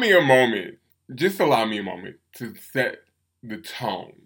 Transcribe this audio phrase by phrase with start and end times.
[0.00, 0.78] me a moment.
[1.14, 3.04] Just allow me a moment to set
[3.42, 4.22] the tone.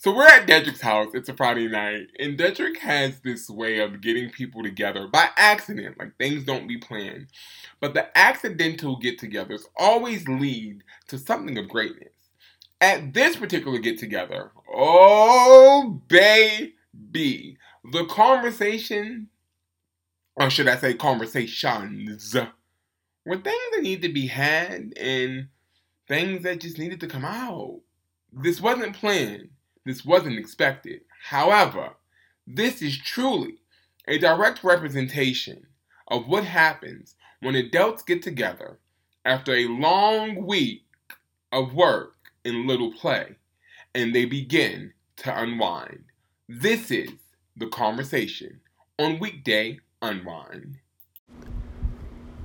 [0.00, 1.08] So we're at Dedrick's house.
[1.12, 5.98] It's a Friday night, and Dedrick has this way of getting people together by accident.
[5.98, 7.26] Like things don't be planned,
[7.80, 12.12] but the accidental get-togethers always lead to something of greatness.
[12.80, 17.56] At this particular get-together, oh baby,
[17.90, 19.30] the conversation,
[20.36, 22.36] or should I say conversations,
[23.28, 25.48] were things that needed to be had and
[26.08, 27.80] things that just needed to come out.
[28.32, 29.50] This wasn't planned.
[29.84, 31.02] This wasn't expected.
[31.24, 31.90] However,
[32.46, 33.56] this is truly
[34.06, 35.66] a direct representation
[36.08, 38.78] of what happens when adults get together
[39.26, 40.86] after a long week
[41.52, 42.14] of work
[42.46, 43.36] and little play
[43.94, 46.04] and they begin to unwind.
[46.48, 47.10] This is
[47.58, 48.60] the conversation
[48.98, 50.78] on weekday unwind.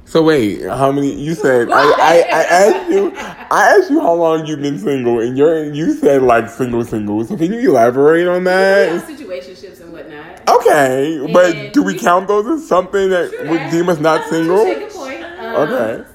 [0.06, 1.14] So wait, how many?
[1.14, 3.12] You said I, I, I asked you.
[3.16, 7.24] I asked you how long you've been single, and you're you said like single, single.
[7.26, 8.90] So can you elaborate on that?
[8.90, 10.48] have situationships and whatnot.
[10.50, 14.64] Okay, but do we we- count those as something that would deem us not single?
[14.66, 15.24] Take a point.
[15.24, 16.06] Um, Okay.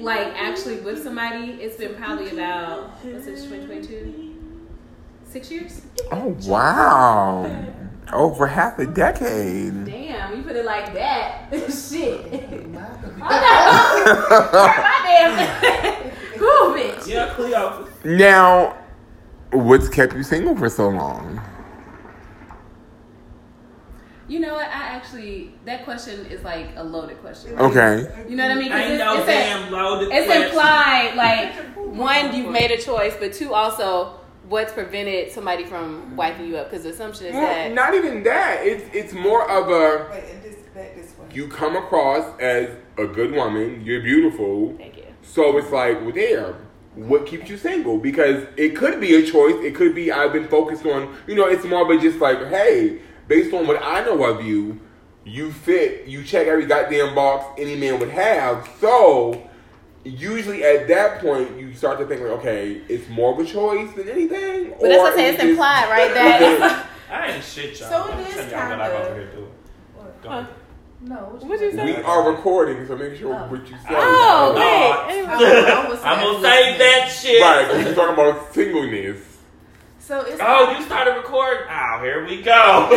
[0.00, 4.34] Like actually with somebody, it's been probably about what's it, 2022?
[5.24, 5.82] Six years?
[6.12, 7.44] Oh wow,
[8.12, 9.84] over half a decade.
[9.84, 11.48] Damn, you put it like that.
[11.72, 12.30] Shit.
[12.68, 16.12] now, My damn.
[16.38, 17.06] Cool, bitch.
[17.08, 17.88] Yeah, Cleo.
[18.04, 18.76] Now,
[19.52, 21.40] what's kept you single for so long?
[24.28, 24.66] You know what?
[24.66, 27.56] I actually that question is like a loaded question.
[27.58, 28.12] Okay.
[28.28, 28.72] You know what I mean?
[28.72, 30.42] Ain't it's, no it's, a- damn loaded it's question.
[30.48, 31.54] implied like
[31.96, 36.70] one, you've made a choice, but two, also what's prevented somebody from wiping you up?
[36.70, 38.60] Because the assumption is Well, that not even that.
[38.64, 41.26] It's it's more of a Wait, and this back this way.
[41.32, 43.84] you come across as a good woman.
[43.84, 44.74] You're beautiful.
[44.78, 45.04] thank you.
[45.22, 46.54] So it's like, well, damn,
[46.94, 47.98] what keeps you single?
[47.98, 49.54] Because it could be a choice.
[49.64, 52.38] It could be I've been focused on, you know, it's more of a just like,
[52.48, 54.80] hey, based on what I know of you,
[55.24, 58.68] you fit, you check every goddamn box any man would have.
[58.80, 59.50] So
[60.06, 63.92] usually at that point, you start to think like, okay, it's more of a choice
[63.94, 64.70] than anything.
[64.80, 65.34] But that's what I'm saying.
[65.34, 66.14] It's implied, right?
[66.14, 67.88] That I ain't shit, y'all.
[67.88, 69.48] So I'm it is telling y'all I'm kinda- over here doing.
[70.22, 70.46] Go.
[71.02, 71.84] No, what What'd you say?
[71.84, 73.46] we are recording, so make sure Oh.
[73.46, 73.90] what you say.
[73.90, 74.60] Oh, No.
[75.06, 75.24] wait.
[75.28, 76.42] Oh, I, I am gonna listening.
[76.50, 77.42] save that shit.
[77.42, 79.18] Right, 'cause we're talking about singleness.
[80.00, 81.64] So it's Oh, you started recording?
[81.70, 82.88] Oh, here we go.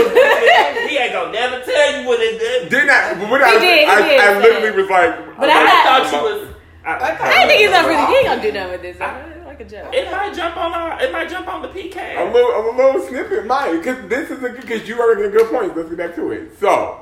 [0.87, 2.69] he ain't gonna never tell you what it did.
[2.69, 3.13] Didn't I?
[3.29, 5.83] When I, He did, he I, did, I but- literally was like, But I, I
[5.83, 6.48] thought you was.
[6.85, 8.05] I, I didn't think he's not really.
[8.05, 8.97] He ain't gonna do nothing with this.
[8.99, 9.93] It's like a joke.
[9.93, 11.01] It might jump on our.
[11.01, 11.95] It might jump on the PK.
[11.95, 15.35] A little, a little snippet might, because this is a because you are making a
[15.35, 15.75] good point.
[15.75, 16.57] Let's get back to it.
[16.59, 17.01] So,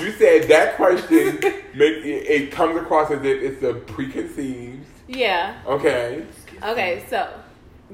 [0.00, 1.38] you said that question
[1.74, 4.86] make it, it comes across as if it's a preconceived.
[5.06, 5.60] Yeah.
[5.66, 6.24] Okay.
[6.62, 7.04] Okay.
[7.08, 7.28] So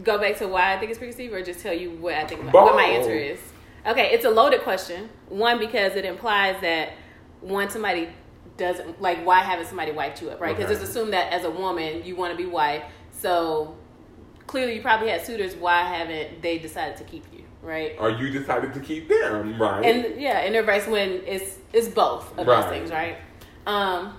[0.03, 2.43] go back to why I think it's preconceived, or just tell you what I think
[2.45, 2.53] Both.
[2.53, 3.39] what my answer is.
[3.87, 5.11] Okay, it's a loaded question.
[5.29, 6.93] One because it implies that
[7.41, 8.09] one somebody
[8.57, 10.57] doesn't like why haven't somebody wiped you up, right?
[10.57, 10.81] Because Okay.
[10.81, 12.87] it's assumed that as a woman you want to be wiped.
[13.13, 13.77] So
[14.47, 15.55] clearly you probably had suitors.
[15.57, 17.97] Why haven't they decided to keep you, right?
[17.99, 19.85] Or you decided to keep them, right?
[19.85, 22.61] And yeah, and advice when it's it's both of Right.
[22.63, 23.17] those things, right?
[23.67, 24.17] Um,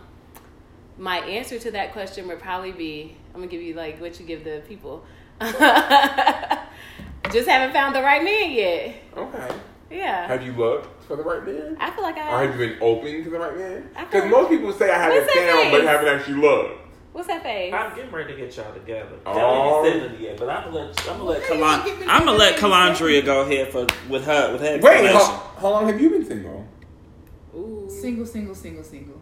[0.98, 4.26] my answer to that question would probably be I'm gonna give you like what you
[4.26, 5.06] give the people.
[7.32, 8.96] Just haven't found the right man yet.
[9.18, 9.56] okay.
[9.92, 11.78] Yeah, Have you looked for the right man?
[11.80, 12.34] I feel like I.
[12.34, 13.90] Or have you been open to the right man?
[13.94, 15.90] Because feel- most people say I haven't What's that found, but face?
[15.90, 16.82] haven't actually looked.
[17.14, 17.74] What's that face?
[17.74, 19.16] I'm getting ready to get y'all together.
[19.26, 19.34] Oh.
[19.34, 22.62] Kelly ain't yet, but I'm gonna let I'm gonna let Kalan, I'm gonna let the
[22.62, 25.14] Calandria go ahead for with her with her Wait, explanation.
[25.14, 26.68] how, how long have you been single?
[27.56, 27.88] Ooh.
[27.90, 29.22] single, single, single, single.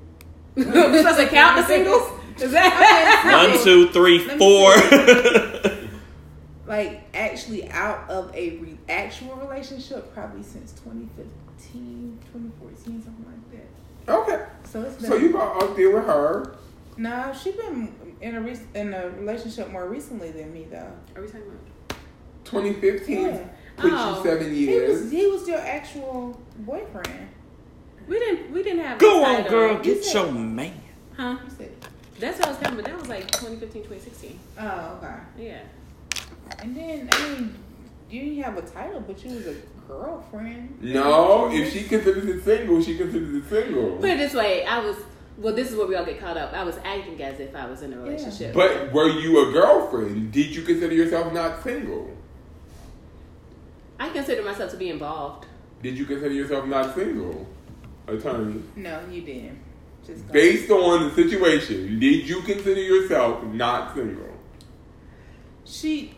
[0.56, 2.09] we supposed to count the singles?
[2.41, 3.47] Is that?
[3.52, 4.73] One, two, three, Let me four.
[6.73, 13.51] Like actually out of a re- actual relationship, probably since 2015, 2014, something like
[14.07, 14.11] that.
[14.11, 14.45] Okay.
[14.72, 15.09] So it's been.
[15.11, 16.56] So you got out there with her.
[16.97, 20.91] Nah, she's been in a re- in a relationship more recently than me though.
[21.16, 21.97] Are we talking about?
[22.46, 23.37] 2015 Yeah.
[23.78, 24.17] put Oh.
[24.17, 25.02] you seven He years.
[25.03, 27.28] was he was your actual boyfriend.
[28.08, 28.52] We didn't.
[28.52, 28.97] We didn't have.
[28.97, 29.49] Go on, title.
[29.52, 30.73] girl, You get said- your man.
[31.16, 31.37] Huh?
[31.46, 31.72] You said,
[32.19, 32.85] That's what I was talking about.
[32.91, 34.40] That was like 2015, 2016.
[34.59, 35.16] oh okay.
[35.37, 35.59] Yeah.
[36.59, 37.55] And then I mean,
[38.09, 39.55] you didn't have a title, but you was a
[39.87, 40.81] girlfriend.
[40.81, 43.97] No, if she considers it single, she considers it single.
[43.97, 44.97] Put it this way, I was.
[45.37, 46.53] Well, this is where we all get caught up.
[46.53, 48.53] I was acting as if I was in a relationship.
[48.53, 50.31] But were you a girlfriend?
[50.31, 52.16] Did you consider yourself not single?
[53.99, 55.47] I consider myself to be involved.
[55.81, 57.47] Did you consider yourself not single?
[58.07, 58.61] Attorney.
[58.75, 59.59] No, you didn't.
[60.05, 60.34] Just go.
[60.34, 64.29] Based on the situation, did you consider yourself not single?
[65.66, 66.13] She,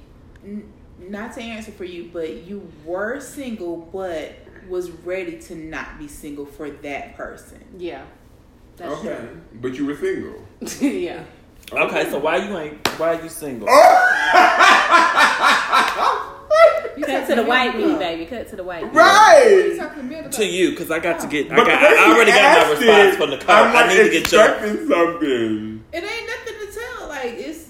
[0.45, 4.33] n- not to answer for you, but you were single, but
[4.69, 7.63] was ready to not be single for that person.
[7.77, 8.03] Yeah.
[8.77, 10.41] That's okay, but you were single.
[10.81, 11.23] yeah.
[11.71, 12.87] Okay, so why you ain't?
[12.99, 13.67] Why are you single?
[13.69, 16.31] Oh!
[16.97, 18.25] You Cut to the white me, me, baby.
[18.25, 18.89] Cut to the white me.
[18.97, 19.75] Right.
[19.77, 21.51] talking to me or to you, because I got to get.
[21.51, 23.67] I, But got, I already got my response it, from the I'm car.
[23.67, 24.47] I need to get your.
[24.87, 25.83] something.
[25.91, 27.07] It ain't nothing to tell.
[27.09, 27.69] Like it's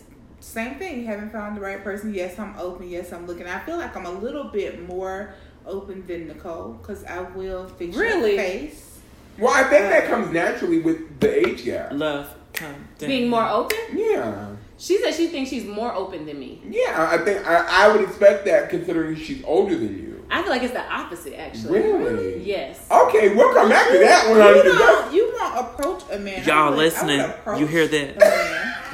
[0.56, 1.00] same thing.
[1.02, 2.14] You haven't found the right person.
[2.14, 2.90] Yes, I'm open.
[2.90, 3.46] Yes, I'm looking.
[3.48, 5.36] I feel like I'm a little bit more
[5.66, 8.36] open than Nicole because I will fix Really?
[8.36, 9.00] your face.
[9.38, 11.92] Well, I think that uh, comes naturally with the age gap.
[11.92, 12.74] Love, come.
[13.00, 13.78] Being more open?
[13.94, 14.52] Yeah.
[14.78, 16.62] She said she thinks she's more open than me.
[16.70, 20.26] Yeah, I think I, I would expect that considering she's older than you.
[20.32, 21.80] I feel like it's the opposite, actually.
[21.82, 22.44] Really?
[22.44, 22.88] Yes.
[22.90, 24.40] Okay, we'll come back to that one.
[24.40, 26.44] honey, You 'cause don't, you won't approach a man.
[26.46, 27.20] Y'all would- listening?
[27.58, 28.85] You hear a that?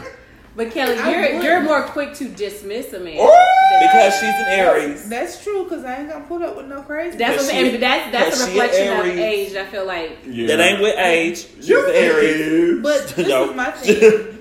[0.56, 0.65] Man.
[0.68, 1.44] But Kelly, I you're would.
[1.44, 3.18] you're more quick to dismiss a man.
[3.19, 3.77] Oh!
[3.81, 5.09] Because she's an Aries.
[5.09, 7.18] That's true because I ain't gonna put up with no crazy.
[7.18, 9.19] That's what, she- and that's that's because a she a reflection of Aries.
[9.51, 9.56] age.
[9.56, 10.48] I feel like Yeah.
[10.48, 11.48] That ain't with age.
[11.62, 12.81] You're an Aries.
[12.83, 13.50] But this No.
[13.50, 13.95] is my thing.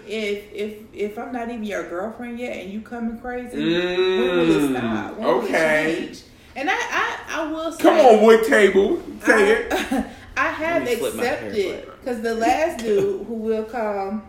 [0.07, 4.51] if if if I'm not even your girlfriend yet and you coming crazy, when will
[4.75, 5.17] it stop?
[5.17, 5.97] When will it okay.
[6.07, 6.23] change?
[6.57, 9.01] And I, I, I will say, Come on, wood table.
[9.25, 9.33] Say
[9.71, 10.07] I, it.
[10.37, 14.21] I have Let me flip my hair accepted because the last dude who will call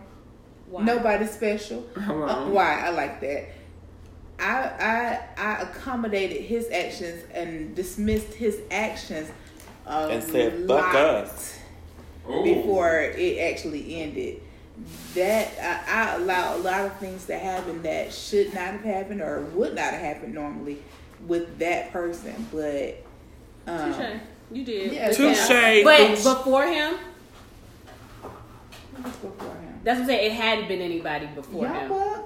[0.72, 0.84] why?
[0.84, 1.86] nobody special.
[1.96, 3.48] Uh, why I like that.
[4.40, 9.30] I I I accommodated his actions and dismissed his actions.
[9.86, 11.58] And said, "Fuck lot us."
[12.26, 14.40] Before it actually ended.
[15.14, 19.20] That I, I allow a lot of things to happen that should not have happened
[19.20, 20.78] or would not have happened normally
[21.26, 23.04] with that person, but
[23.66, 24.20] um, Touche.
[24.50, 24.92] You did.
[24.92, 25.84] Yeah, Touche.
[25.84, 26.94] But before him,
[29.02, 29.61] before him?
[29.82, 30.32] That's what I'm saying.
[30.32, 32.22] It hadn't been anybody before Y'all him.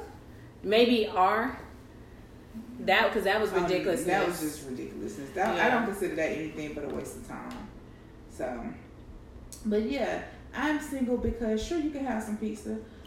[0.63, 1.59] Maybe R.
[2.81, 4.05] That because that was Um, ridiculous.
[4.05, 5.31] that was just ridiculousness.
[5.35, 7.69] That, I don't consider that anything but a waste of time.
[8.31, 8.63] So,
[9.65, 10.23] but yeah,
[10.55, 12.77] I'm single because sure you can have some pizza.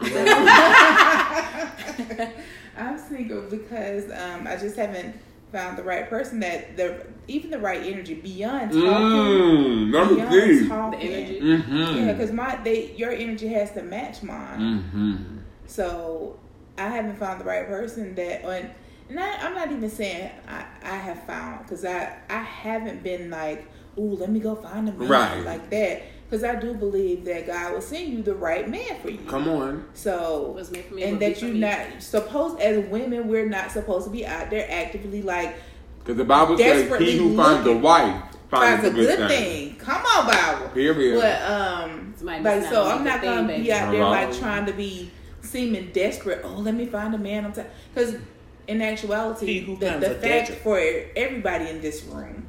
[2.76, 5.16] I'm single because um, I just haven't
[5.52, 8.80] found the right person that the even the right energy beyond talking.
[8.86, 10.68] Mmm, number beyond three.
[10.68, 10.98] talking.
[11.00, 11.40] The energy.
[11.40, 11.76] Mm-hmm.
[12.06, 14.60] Yeah, because my they your energy has to match mine.
[14.60, 15.36] Mm-hmm.
[15.66, 16.38] So
[16.78, 18.70] I haven't found the right person that on.
[19.08, 23.30] And I, I'm not even saying I, I have found because I I haven't been
[23.30, 23.66] like,
[23.98, 25.44] ooh, let me go find a man Right.
[25.44, 26.02] like that.
[26.28, 29.18] Because I do believe that God will send you the right man for you.
[29.26, 29.84] Come on.
[29.94, 34.04] So Was meant for me, and that you're not supposed as women we're not supposed
[34.04, 35.56] to be out there actively like
[36.00, 39.76] Because the Bible says, he who finds a wife finds finds a good thing.
[39.76, 40.68] Come on, Bible.
[40.70, 41.20] Period.
[41.20, 43.72] But um, Somebody like so, I'm not gonna thing, be baby.
[43.72, 44.38] out there like Right.
[44.38, 45.10] trying to be
[45.42, 46.40] seeming desperate.
[46.44, 47.44] Oh, let me find a man.
[47.46, 47.54] I'm
[47.94, 48.16] because
[48.66, 50.58] in actuality, He who the, the fact gadget.
[50.58, 50.78] for
[51.16, 52.48] everybody in this room,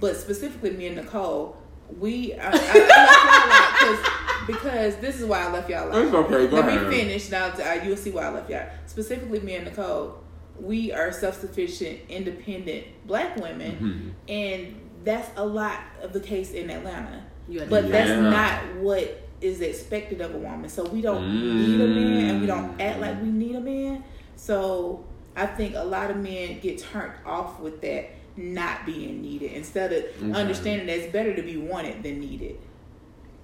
[0.00, 1.56] but specifically me and Nicole,
[1.98, 6.02] we I, I, I left y'all because this is why I left y'all out.
[6.04, 6.88] It's okay, go Let ahead.
[6.88, 7.46] me finish now.
[7.46, 8.66] Uh, you'll see why I left y'all.
[8.86, 10.18] Specifically, me and Nicole,
[10.60, 14.32] we are self-sufficient, independent Black women, Mhm.
[14.32, 14.74] and
[15.04, 17.22] that's a lot of the case in Atlanta.
[17.68, 20.68] But to- that's not what is expected of a woman.
[20.70, 24.02] So we don't need a man, and we don't act like we need a man.
[24.36, 25.04] So
[25.36, 29.92] I think a lot of men get turned off with that not being needed instead
[29.92, 30.32] of Okay.
[30.40, 32.56] understanding that it's better to be wanted than needed.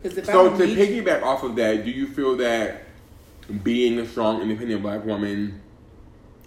[0.02, 2.36] Because if I So don't to need you- piggyback off of that, do you feel
[2.38, 2.84] that
[3.62, 5.60] being a strong, independent black woman,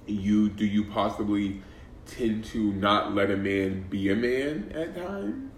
[0.06, 1.62] you do you possibly
[2.06, 5.50] tend to not let a man be a man at times?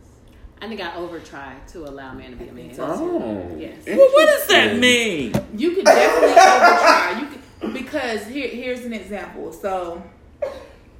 [0.61, 2.73] I think I over try to allow a man to be a man.
[2.79, 3.83] Oh, Yes.
[3.85, 5.33] Well, what does that mean?
[5.55, 7.19] You could definitely overtry.
[7.19, 9.51] You could, because here, here's an example.
[9.51, 10.01] So,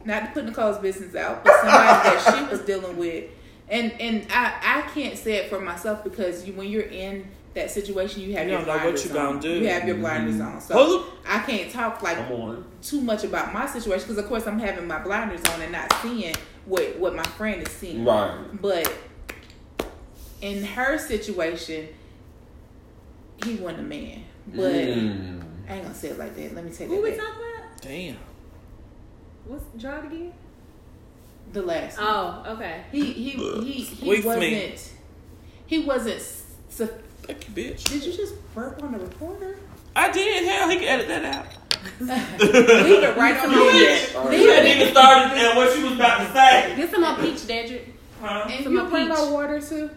[0.04, 3.26] not to put Nicole's business out, but somebody that she was dealing with,
[3.70, 7.72] and and I I can't say it for myself because you when you're in that
[7.72, 9.40] situation, you have You your don't know what blinders you gonna on.
[9.40, 9.50] do.
[9.50, 10.62] You have your blinders on.
[10.62, 11.06] So Hold.
[11.28, 12.64] I can't talk like on.
[12.82, 15.92] too much about my situation because of course I'm having my blinders on and not
[16.02, 16.36] seeing
[16.66, 18.06] what what my friend is seeing.
[18.06, 18.36] Right.
[18.62, 18.94] But
[20.42, 21.88] in her situation,
[23.44, 24.24] he wasn't a man.
[24.48, 25.42] But Mm.
[25.68, 26.54] I ain't gonna say it like that.
[26.56, 27.20] Let me take Who that we back.
[27.20, 27.82] talking about?
[27.82, 28.18] Damn.
[29.48, 30.34] What's draw it again?
[31.54, 31.98] The last.
[31.98, 32.08] one.
[32.10, 32.84] Oh, okay.
[32.92, 34.42] He he he he Squeeze wasn't.
[34.42, 34.76] me.
[35.68, 36.22] He wasn't.
[36.70, 36.90] Su-
[37.26, 37.84] Thank you, bitch.
[37.86, 39.58] did you just burp on the recorder?
[39.96, 40.46] I did.
[40.48, 41.48] Hell, he can edit that out.
[42.00, 44.12] Leave it right on Bitch.
[44.14, 44.22] there.
[44.22, 44.92] All He hadn't Leave even it.
[44.92, 46.74] started and what she was about to say.
[46.76, 47.90] Get some more peach, Dedrick.
[48.22, 48.48] Huh?
[48.50, 49.30] And Some you more bring my peach.
[49.32, 49.90] water too.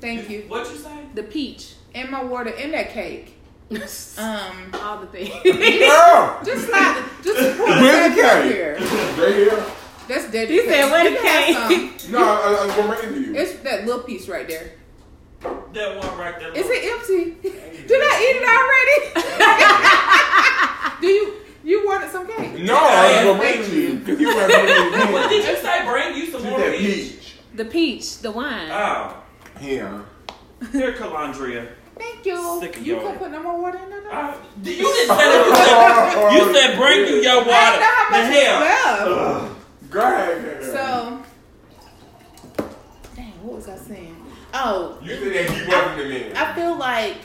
[0.00, 0.44] Thank you.
[0.48, 0.98] What you say?
[1.14, 1.74] The peach.
[1.94, 3.34] and my water and that cake.
[4.18, 5.30] Um, All the things.
[5.44, 6.40] Yeah.
[6.44, 8.52] just slide, the- just pour the Where's the cake out cake?
[8.52, 8.74] here.
[8.78, 9.64] Right here.
[10.06, 10.50] That's dead.
[10.50, 13.34] He said, "Where the cake?" No, I, I'm gonna bring it to you.
[13.34, 14.72] It's that little piece right there.
[15.44, 16.52] That one right there.
[16.52, 17.36] Is it empty?
[17.86, 18.98] Did I eat it already?
[21.00, 21.34] Do you
[21.64, 22.58] you wanted some cake?
[22.62, 23.80] no, I was gonna Thank bring you.
[23.88, 25.82] you because you were bringing What did you say?
[25.84, 26.80] Bring you some She's more peach.
[26.80, 27.34] peach.
[27.54, 28.68] the peach, the wine.
[28.70, 29.16] Oh,
[29.60, 30.02] here,
[30.72, 31.68] here, Calandria.
[31.96, 32.58] Thank you.
[32.60, 34.02] Sick of you your- can put no more water in there.
[34.02, 34.10] no?
[34.10, 35.20] Uh, you didn't say that.
[35.46, 37.50] You said, you said bring you your I water.
[37.50, 38.60] don't know how The much is hell.
[38.60, 39.00] left.
[39.50, 39.56] Ugh.
[39.90, 40.62] Go ahead.
[40.64, 40.78] So,
[43.16, 44.13] dang, what was I saying?
[44.56, 46.36] Oh, you said that he wasn't the man.
[46.36, 47.16] I feel like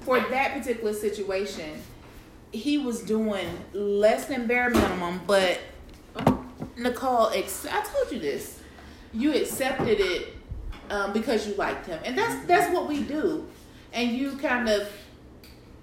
[0.00, 1.80] for that particular situation,
[2.52, 5.60] he was doing less than bare minimum, but
[6.76, 8.60] Nicole, ex- I told you this.
[9.12, 10.34] You accepted it
[10.90, 13.46] um, because you liked him, and that's that's what we do.
[13.92, 14.90] And you kind of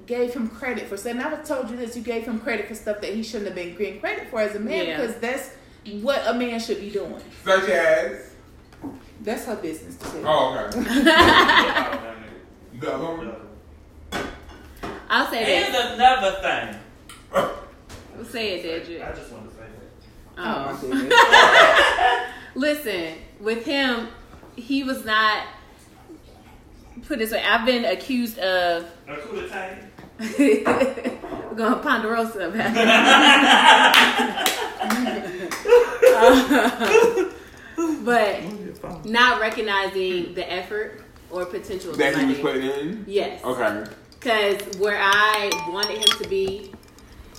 [0.06, 1.20] gave him credit for saying.
[1.20, 1.96] I told you this.
[1.96, 4.56] You gave him credit for stuff that he shouldn't have been getting credit for as
[4.56, 4.98] a man Yeah.
[5.00, 5.52] because that's
[6.02, 7.22] what a man should be doing.
[7.46, 8.31] Such as.
[9.22, 10.24] That's her business to do.
[10.26, 10.80] Oh, okay.
[12.80, 13.34] The other one?
[15.10, 15.86] I'll say And this.
[15.94, 16.76] another thing.
[18.32, 19.02] Say it, Dedrick.
[19.08, 20.38] I just want to say that.
[20.38, 20.78] Oh, my Oh.
[20.82, 21.14] goodness.
[22.56, 23.08] Listen,
[23.40, 24.08] with him,
[24.56, 25.46] he was not.
[27.08, 28.86] Put it this way, I've been accused of.
[29.08, 29.78] A coup d'etat.
[30.20, 30.64] We're
[31.56, 32.82] going to Ponderosa about it.
[36.14, 37.32] Uh,
[38.04, 43.06] but not recognizing the effort or potential That he was putting in?
[43.08, 43.44] Yes.
[43.44, 43.86] Okay.
[44.20, 46.72] Because where I wanted him to be,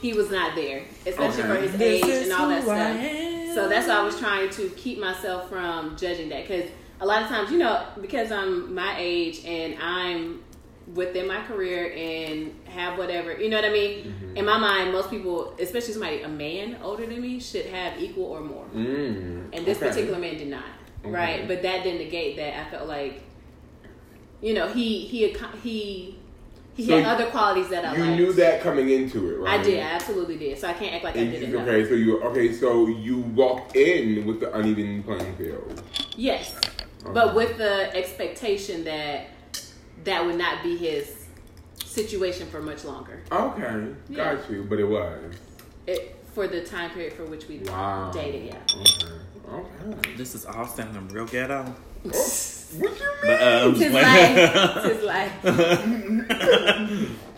[0.00, 1.54] he was not there, especially Okay.
[1.54, 3.54] for his age and all that stuff.
[3.54, 6.48] So that's why I was trying to keep myself from judging that.
[6.48, 6.70] Because
[7.00, 10.42] a lot of times, you know, because I'm my age and I'm
[10.94, 14.04] within my career and have whatever, you know what I mean?
[14.04, 14.36] Mm-hmm.
[14.36, 18.24] In my mind, most people, especially somebody, a man older than me, should have equal
[18.24, 18.64] or more.
[18.74, 19.48] Mm.
[19.52, 19.88] And this okay.
[19.88, 20.64] particular man did not,
[21.04, 21.10] Okay.
[21.12, 21.48] right?
[21.48, 22.58] But that didn't negate that.
[22.66, 23.22] I felt like,
[24.40, 26.18] you know, he he he
[26.74, 28.16] he So had other qualities that I You liked.
[28.20, 29.60] knew that coming into it, right?
[29.60, 29.78] I did.
[29.78, 30.58] I absolutely did.
[30.58, 31.62] So I can't act like I didn't you- know.
[31.64, 35.82] okay, so you okay, so you walked in with the uneven playing field.
[36.16, 36.54] Yes,
[37.04, 37.12] Okay.
[37.12, 39.26] but with the expectation that
[40.04, 41.26] that would not be his
[41.84, 43.22] situation for much longer.
[43.30, 44.34] Okay, Yeah.
[44.34, 45.34] got you, but it was.
[45.86, 48.10] It, for the time period for which we Wow.
[48.12, 48.56] dated, yeah.
[48.76, 49.12] Okay.
[49.52, 50.14] Okay.
[50.16, 51.74] This is all sounding real ghetto.
[52.04, 52.14] What
[52.72, 52.92] you mean?
[53.22, 55.32] But um, His life, his life.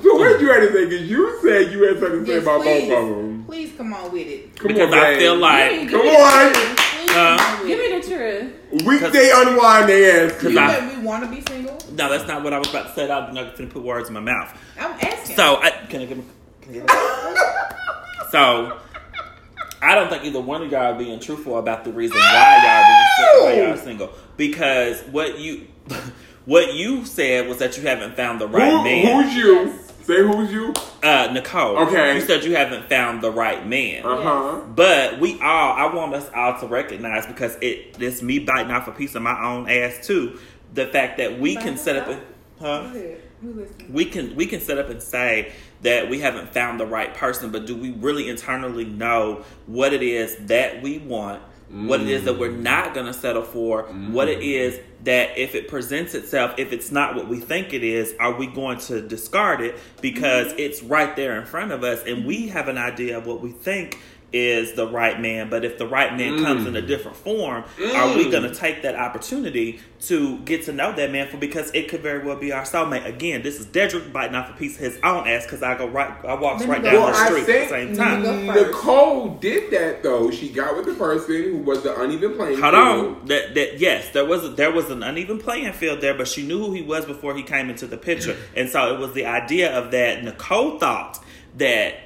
[0.03, 0.85] So what you had to say?
[0.85, 2.89] Because you said you had something to say Yes, about please.
[2.89, 3.45] both of them.
[3.47, 4.57] Please come on with it.
[4.57, 5.19] Come because on, I babe.
[5.19, 6.53] feel like Come on.
[7.15, 7.39] The truth.
[7.39, 8.87] Please Uh, come on with Give me the truth.
[8.87, 10.43] Weekday unwind they ass.
[10.43, 11.79] You I- let me want to be single?
[11.93, 13.05] no, that's not what I was about to say.
[13.11, 14.57] I'm not going to put words in my mouth.
[14.79, 15.37] I'm asking.
[15.37, 16.27] So I can I give him?
[16.63, 16.89] Can I give him?
[18.31, 18.79] so
[19.83, 23.43] I don't think either one of y'all are being truthful about the reason why y'all
[23.43, 25.67] being why y'all are single because what you
[26.47, 29.25] what you said was that you haven't found the right Who, man.
[29.25, 29.73] who's you?
[30.07, 30.07] Yes.
[30.07, 30.73] Say who's you?
[31.03, 31.79] Uh, Nicole.
[31.79, 32.15] Okay.
[32.15, 34.05] You said you haven't found the right man.
[34.05, 34.61] Uh huh.
[34.75, 38.89] But we all, I want us all to recognize because it, it's me biting off
[38.89, 40.39] a piece of my own ass too.
[40.73, 42.15] The fact that we can set up, a,
[42.61, 42.83] huh?
[42.83, 43.21] Go ahead.
[43.43, 43.93] We listening.
[43.93, 47.51] we can we can set up and say that we haven't found the right person,
[47.51, 51.43] but do we really internally know what it is that we want,
[51.75, 52.63] what it is that we're mm.
[52.63, 54.45] not going to settle for, what it mm.
[54.45, 58.35] is that if it presents itself, if it's not what we think it is, are
[58.35, 59.77] we going to discard it?
[60.01, 60.59] Because mm.
[60.61, 63.51] it's right there in front of us and we have an idea of what we
[63.51, 63.99] think
[64.35, 67.63] is the right man, but if the right man comes in a different form,
[67.95, 71.71] are we going to take that opportunity to get to know that man for because
[71.73, 73.07] it could very well be our soulmate.
[73.07, 75.87] Again, this is Dedrick biting off a piece of his own ass because I go
[75.89, 78.23] right, I walks right down Well, the street at the same time.
[78.23, 78.65] me go.
[78.67, 80.31] Nicole did that though.
[80.31, 83.17] She got with the person who was the uneven playing Hold field.
[83.21, 83.27] on.
[83.27, 86.47] That that yes, there was a, there was an uneven playing field there, but she
[86.47, 89.27] knew who he was before he came into the picture, and so it was the
[89.27, 90.23] idea of that.
[90.25, 91.25] Nicole thought
[91.57, 92.01] that mm,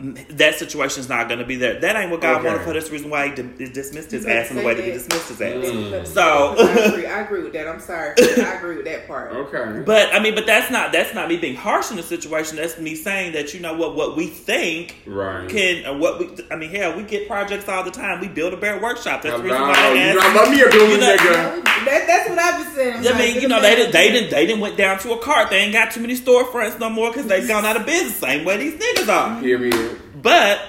[0.00, 1.78] that situation is not going to be there.
[1.78, 2.48] That ain't what God Okay.
[2.48, 4.90] wanted for this reason why he di- dismissed his ass in the way that he
[4.90, 5.52] dismissed his ass.
[5.64, 6.06] Mm.
[6.08, 7.06] So- I agree.
[7.06, 7.68] I agree with that.
[7.68, 8.14] I'm sorry.
[8.18, 9.30] I agree with that part.
[9.32, 9.82] Okay.
[9.86, 12.56] But I mean, but that's not that's not me being harsh in the situation.
[12.56, 15.48] That's me saying that you know what what we think Right.
[15.48, 18.20] can or what we I mean hell we get projects all the time.
[18.20, 19.22] We Build-A-Bear Workshop.
[19.22, 19.70] That's the reason Hello.
[19.70, 20.36] why You they know, asked.
[20.36, 21.64] love me a building You know- nigga.
[21.84, 22.94] That, that's what I've been saying.
[22.94, 23.76] I'm I like, mean, get you know, they man.
[23.76, 25.50] didn't, they didn't, they didn't went down to a cart.
[25.50, 28.16] They ain't got too many storefronts no more because they've gone out of business.
[28.16, 29.40] Same way these niggas are.
[29.40, 29.91] Period.
[30.22, 30.60] But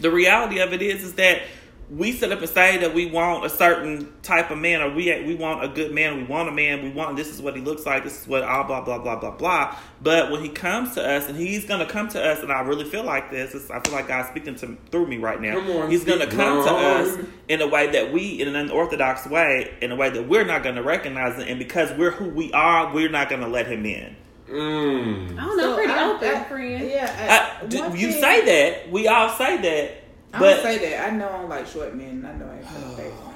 [0.00, 1.42] the reality of it is, is that
[1.90, 5.06] we sit up and say that we want a certain type of man, or we
[5.24, 7.62] we want a good man, we want a man, we want this is what he
[7.62, 9.74] looks like, this is what all blah blah blah blah blah.
[10.02, 12.84] But when he comes to us, and he's gonna come to us, and I really
[12.84, 13.54] feel like this.
[13.70, 15.58] I feel like God's speaking to through me right now.
[15.58, 19.74] On, he's gonna come to us in a way that we, in an unorthodox way,
[19.80, 22.92] in a way that we're not gonna recognize it, and because we're who we are,
[22.92, 24.14] we're not gonna let him in.
[24.50, 25.38] Mm.
[25.38, 26.88] I don't know, So pretty I- open, I- friend.
[26.90, 28.90] Yeah, I, do, one you thing- say that.
[28.90, 30.04] We all say that.
[30.32, 31.06] I But don't say that.
[31.06, 32.26] I know I don't like short men.
[32.28, 33.34] I know I ain't gonna date one.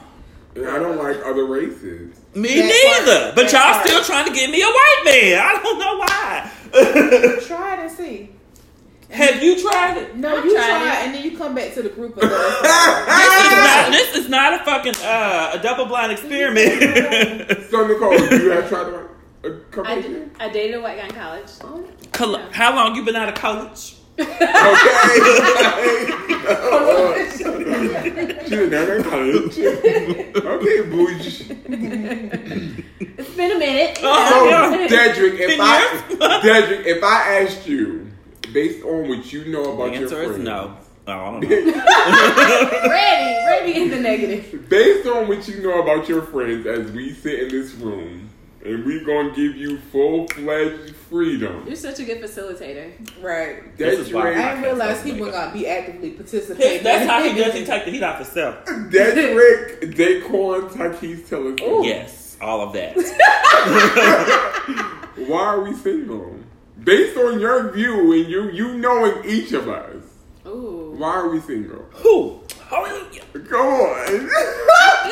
[0.54, 2.14] And I don't like other races.
[2.35, 3.21] me That neither.
[3.25, 3.87] part- but y'all part.
[3.87, 5.38] still trying to get me a white man.
[5.38, 6.50] I don't know why.
[7.47, 8.31] Try it and see.
[9.11, 10.16] Have you tried it?
[10.16, 11.07] No, I you tried try, it.
[11.07, 12.57] and then you come back to the group and let us.
[13.07, 16.81] This is not, this is not a fucking uh, a double blind experiment.
[17.71, 19.09] So Nicole, you have tried to
[19.44, 20.28] a couple I, of d- years?
[20.40, 21.50] I dated a white guy in college.
[22.12, 23.96] Col- How long you been out of college?
[24.18, 24.26] Okay.
[28.46, 29.58] She's a nana college.
[29.58, 31.50] Okay, boosh.
[33.18, 33.99] It's been a minute.
[34.02, 34.87] Oh, So, yeah.
[34.88, 36.40] Dedrick, if I?
[36.42, 38.11] Dedrick, if I asked you,
[38.52, 40.76] based on what you know The about your answer friends, is no.
[41.06, 42.88] Oh, I don't know.
[42.88, 44.68] ready, ready in the negative.
[44.68, 48.28] based on what you know about your friends, as we sit in this room,
[48.64, 52.92] and we gonna give you full fledged freedom, You're such a good facilitator.
[53.23, 53.76] right.
[53.76, 56.83] This is why I Dedrick, didn't realize he was gonna be actively participating.
[56.85, 57.54] That's how he does.
[57.54, 58.64] He take the heat off himself.
[58.66, 61.59] Dedrick, Daquan, Takis, tell us.
[61.87, 62.95] Yes, all of that.
[65.28, 66.37] Why are we single?
[66.83, 70.02] Based on your view and you you knowing each of us,
[70.47, 70.95] Ooh.
[70.97, 71.85] why are we single?
[71.92, 72.40] Who?
[72.69, 73.23] Hallelujah.
[73.49, 74.28] Come on.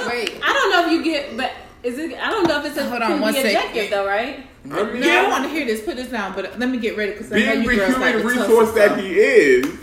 [0.08, 0.40] Wait.
[0.42, 2.16] I don't know if you get, but is it?
[2.18, 4.46] I don't know if it's a Hold on can one be objective though, right?
[4.64, 5.82] I mean, No, I want to hear this.
[5.82, 7.98] Put this down, but let me get ready because I know being you the girls
[7.98, 9.78] like human to resource that he is,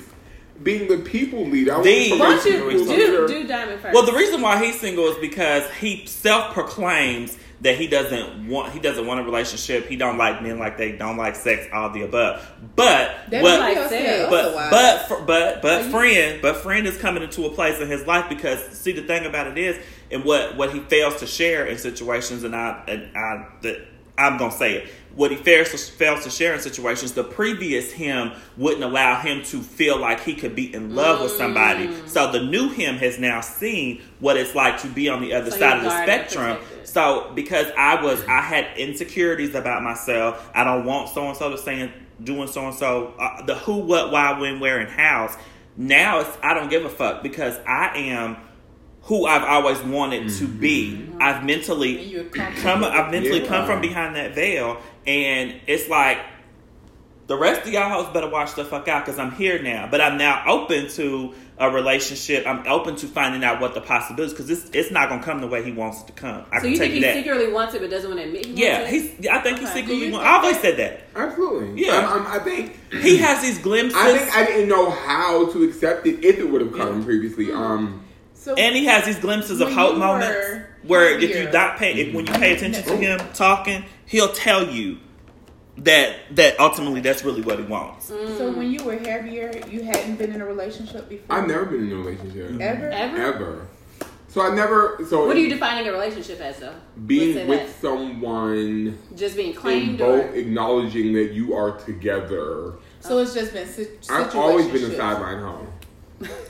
[0.61, 1.73] being the people leader.
[1.73, 3.93] I want The- Why don't to you do do diamond first?
[3.93, 8.71] Well, the reason why he's single is because he self proclaims that he doesn't want
[8.71, 9.87] he doesn't want a relationship.
[9.87, 12.47] He don't like men like they don't like sex, all the above.
[12.75, 14.27] But That what like like sex.
[14.29, 14.69] but otherwise.
[15.09, 18.63] but but but friend but friend is coming into a place in his life because
[18.77, 19.75] see the thing about it is
[20.11, 24.37] and what what he fails to share in situations and I and I that I'm
[24.37, 28.31] gonna say it what he fails to, fails to share in situations the previous him
[28.55, 32.07] wouldn't allow him to feel like he could be in love with somebody Mm.
[32.07, 35.51] so the new him has now seen what it's like to be on the other
[35.51, 40.49] So side of the spectrum so because I was, I had insecurities about myself.
[40.55, 41.91] I don't want so and so to saying
[42.23, 43.13] doing so and so.
[43.45, 45.35] The who, what, why, when, where, and hows.
[45.75, 48.37] Now it's I don't give a fuck because I am
[49.07, 51.09] who I've always wanted to be.
[51.19, 52.23] I've mentally
[52.61, 52.83] come.
[52.83, 53.47] I've mentally Yeah.
[53.47, 56.19] come from behind that veil, and it's like.
[57.27, 59.89] The rest of y'all hoes better watch the fuck out because I'm here now.
[59.91, 62.47] But I'm now open to a relationship.
[62.47, 65.47] I'm open to finding out what the possibilities because it's it's not gonna come the
[65.47, 66.45] way he wants it to come.
[66.53, 67.15] I so can you think you he that.
[67.15, 68.45] secretly wants it but doesn't want to admit?
[68.45, 69.01] He Yeah, wants it?
[69.19, 69.27] he's.
[69.27, 69.79] I think he's Okay.
[69.81, 69.93] secretly.
[69.95, 70.05] wants.
[70.05, 71.01] you want- think I always said that.
[71.17, 71.83] Absolutely.
[71.85, 71.97] Yeah.
[71.97, 72.79] I'm, I'm, I think.
[73.03, 76.49] He has these glimpses, I think I didn't know how to accept it if it
[76.49, 77.51] would have come previously.
[77.51, 78.05] Um,
[78.47, 81.91] So and he has these glimpses of hope moments were where if you not pay,
[81.95, 84.99] if when you pay attention to him talking, he'll tell you
[85.79, 88.05] that that ultimately that's really what he wants.
[88.05, 91.35] so when you were heavier, you hadn't been in a relationship before.
[91.35, 92.89] I've never been in a relationship ever.
[92.89, 93.17] Ever?
[93.17, 93.67] ever.
[94.29, 95.05] So I never.
[95.09, 96.73] So What are you defining a relationship as though?
[97.05, 101.77] being Let's say with someone just being and claimed both or acknowledging that you are
[101.79, 102.75] together.
[103.01, 104.95] So it's just been si- I've always been a situationships.
[104.95, 105.67] sideline home.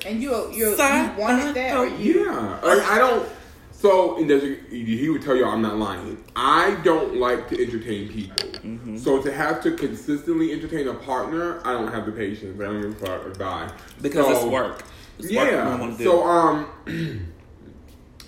[0.06, 0.76] And you you you
[1.18, 3.28] wanted that, or you Yeah, like, I don't.
[3.72, 6.24] So and there's a, he would tell you I'm not lying.
[6.36, 8.38] I don't like to entertain people.
[8.62, 8.98] Mm-hmm.
[8.98, 12.60] So to have to consistently entertain a partner, I don't have the patience.
[12.60, 13.70] I don't even a fuck or die
[14.02, 14.84] Because So- it's work.
[15.20, 15.78] It's Yeah.
[15.78, 16.04] want to do.
[16.10, 16.68] So um,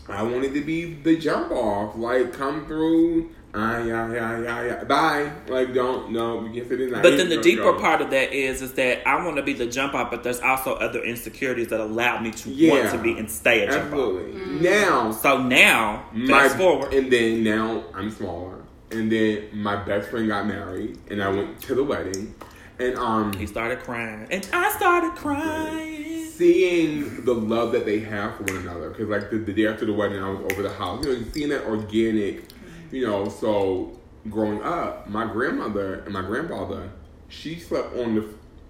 [0.09, 3.29] I wanted to be the jump off, like come through.
[3.53, 4.83] Ah yeah yeah yeah yeah.
[4.83, 5.31] Bye.
[5.47, 6.37] Like don't no.
[6.37, 7.01] We can sit in that.
[7.01, 9.65] But then the deeper part of that is is that I want to be the
[9.65, 12.73] jump off, but there's also other insecurities that allow me to Yeah.
[12.73, 13.99] want to be and stay a jump off.
[13.99, 14.69] Absolutely.
[14.69, 16.93] Now So now, my fast forward.
[16.93, 21.59] and then now I'm smaller, and then my best friend got married, and I went
[21.63, 22.35] to the wedding,
[22.77, 26.25] and um, He started crying, and I started crying.
[26.25, 28.89] seeing the love that they have for one another.
[28.91, 31.23] Because like the, the day after the wedding, I was over the house, you know,
[31.33, 32.43] seeing that organic,
[32.91, 33.29] you know.
[33.29, 33.97] So
[34.29, 36.89] growing up, my grandmother and my grandfather,
[37.27, 38.25] she slept on the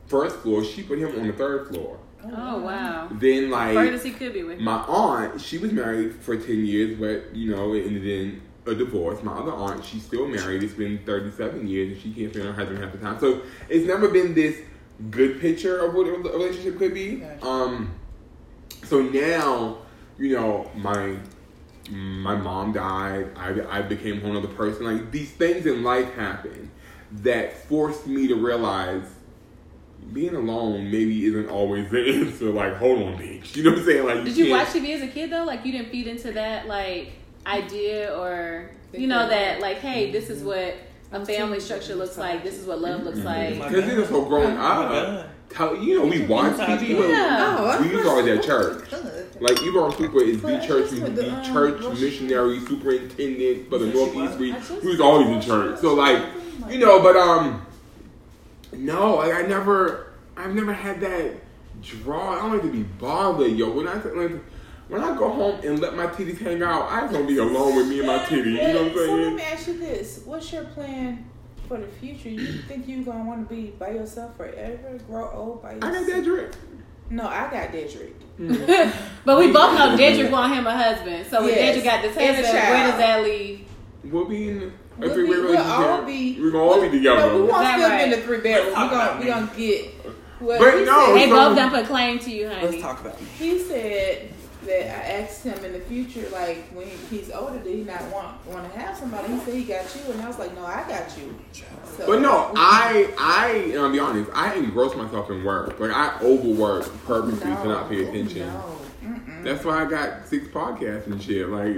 [0.07, 0.63] first floor.
[0.63, 1.99] She put him on the third floor.
[2.25, 4.59] oh wow, Then like furthest he could be with.
[4.59, 8.75] my aunt, she was married for 10 years, but, you know, it ended in a
[8.75, 9.23] divorce.
[9.23, 10.61] My other aunt, she's still married.
[10.63, 13.19] It's been 37 years, and she can't stand her husband half the time.
[13.19, 14.57] So it's never been this
[15.11, 17.15] good picture of what a relationship could be.
[17.17, 17.45] Gotcha.
[17.47, 17.95] Um,
[18.83, 19.77] so now,
[20.17, 21.15] you know, my
[21.89, 23.29] my mom died.
[23.35, 24.85] I I became a whole other person.
[24.85, 26.71] Like these things in life happen
[27.11, 29.03] that forced me to realize
[30.13, 32.45] being alone maybe isn't always the answer.
[32.45, 33.55] Like, hold on, bitch.
[33.55, 34.05] You know what I'm saying?
[34.05, 35.43] Like, you Did you watch TV as a kid though?
[35.43, 37.13] Like you didn't feed into that like
[37.45, 40.75] idea or you know that like, hey, this is what
[41.11, 42.43] a family structure looks like.
[42.43, 43.59] This is what love looks mm-hmm.
[43.59, 43.69] like.
[43.69, 45.27] Because it was so growing up.
[45.49, 45.55] God.
[45.57, 46.97] How, you know, we watch TV.
[46.97, 47.81] but Yeah.
[47.81, 48.91] We was always at church.
[49.41, 53.85] Like Yvonne Cooper is the church, the, the um, church Rosh- missionary superintendent for the
[53.87, 54.37] Yes, she Northeast was.
[54.37, 54.55] region.
[54.55, 55.79] I just- was always in church.
[55.79, 56.23] So like,
[56.69, 57.65] you know, but um,
[58.73, 61.35] no, like I never, I've never had that
[61.81, 62.33] draw.
[62.37, 63.71] I don't like to be bothered, yo.
[63.71, 64.31] When I like,
[64.89, 67.75] when I go home and let my titties hang out, I just gonna be alone
[67.77, 68.45] with me and my titties.
[68.45, 69.35] You know what I'm So let saying?
[69.37, 71.25] me ask you this: What's your plan
[71.69, 72.29] for the future?
[72.29, 74.99] You think you gonna want to be by yourself forever?
[75.07, 75.93] Grow old by yourself?
[75.95, 76.51] I got that drink.
[77.11, 78.13] No, I got Dedrick.
[79.25, 81.25] But we both know Dedrick want him a husband.
[81.29, 81.77] So when Yes.
[81.77, 83.67] Dedrick got this And a husband, where does that leave?
[84.03, 86.39] We'll be in We'll, three be, way we'll all be.
[86.41, 87.21] We're gonna all be together.
[87.21, 87.97] No, we won't Is still right?
[87.97, 88.67] be in the three bedroom.
[88.67, 89.93] We talk gonna about we gonna get.
[90.41, 92.61] Well, But no, said, They So- both done put claim to you, honey.
[92.67, 93.27] Let's talk about me.
[93.37, 94.29] he said
[94.69, 98.45] that I asked him in the future, like when he's older, did he not want
[98.47, 99.33] want to have somebody?
[99.33, 101.35] He said he got you, and I was like, no, I got you.
[101.97, 105.79] So, But no, I, I, and I'll be honest, I engross myself in work.
[105.79, 108.47] Like I overwork purposely to not pay attention.
[108.47, 108.75] No.
[109.43, 111.49] That's why I got six podcasts and shit.
[111.49, 111.73] Like,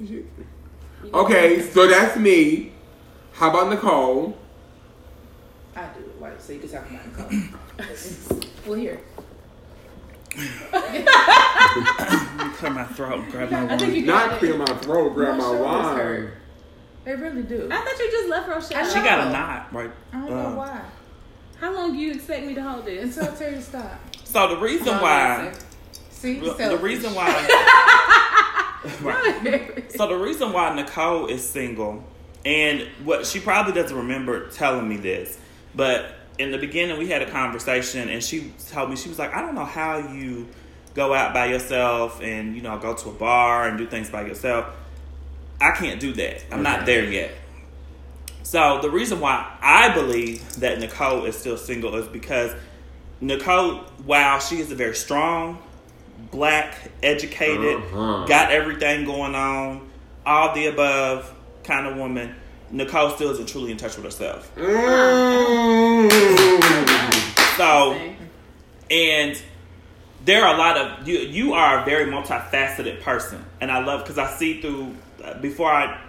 [0.00, 0.20] it's
[1.14, 2.72] okay, so that's me.
[3.32, 4.36] How about Nicole?
[5.74, 6.14] I do it.
[6.20, 7.58] Right, so you can talk about Nicole.
[8.66, 9.00] well, here.
[10.36, 13.94] Let me clear my throat and grab my I think wine.
[13.94, 14.38] you got Not it.
[14.38, 16.30] clear my throat, grab My my wine.
[17.04, 17.68] They really do.
[17.70, 18.86] I thought you just left Rochelle.
[18.88, 19.90] She got a knot right.
[20.12, 20.80] I don't know uh, why.
[21.58, 23.16] How long do you expect me to hold this?
[23.16, 24.00] Until I tell you to stop.
[24.24, 25.52] So the reason why,
[26.10, 26.80] See, the selfish.
[26.82, 27.26] reason why,
[29.02, 29.84] right.
[29.96, 32.04] So the reason why Nicole is single,
[32.44, 35.38] and what she probably doesn't remember telling me this,
[35.74, 39.34] but in the beginning we had a conversation, and she told me she was like,
[39.34, 40.48] I don't know how you
[40.94, 44.22] go out by yourself and you know go to a bar and do things by
[44.26, 44.66] yourself.
[45.60, 46.42] I can't do that.
[46.50, 47.32] I'm not there yet.
[48.42, 52.52] So the reason why I believe that Nicole is still single is because
[53.20, 55.58] Nicole, while she is a very strong,
[56.30, 58.24] black, educated, Uh-huh.
[58.26, 59.88] got everything going on,
[60.24, 62.34] all the above kind of woman,
[62.70, 64.54] Nicole still isn't truly in touch with herself.
[64.56, 66.10] Mm.
[67.56, 68.00] So,
[68.90, 69.42] and
[70.24, 71.18] there are a lot of you.
[71.18, 74.94] You are a very multifaceted person, and I love because I see through
[75.40, 76.00] before I,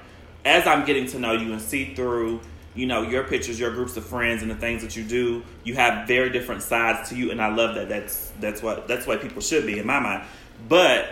[0.45, 2.41] as I'm getting to know you and see through.
[2.73, 5.43] You know your pictures, your groups of friends, and the things that you do.
[5.65, 7.89] You have very different sides to you, and I love that.
[7.89, 10.23] That's that's what that's what people should be in my mind.
[10.69, 11.09] But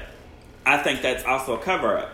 [0.66, 2.12] I think that's also a cover up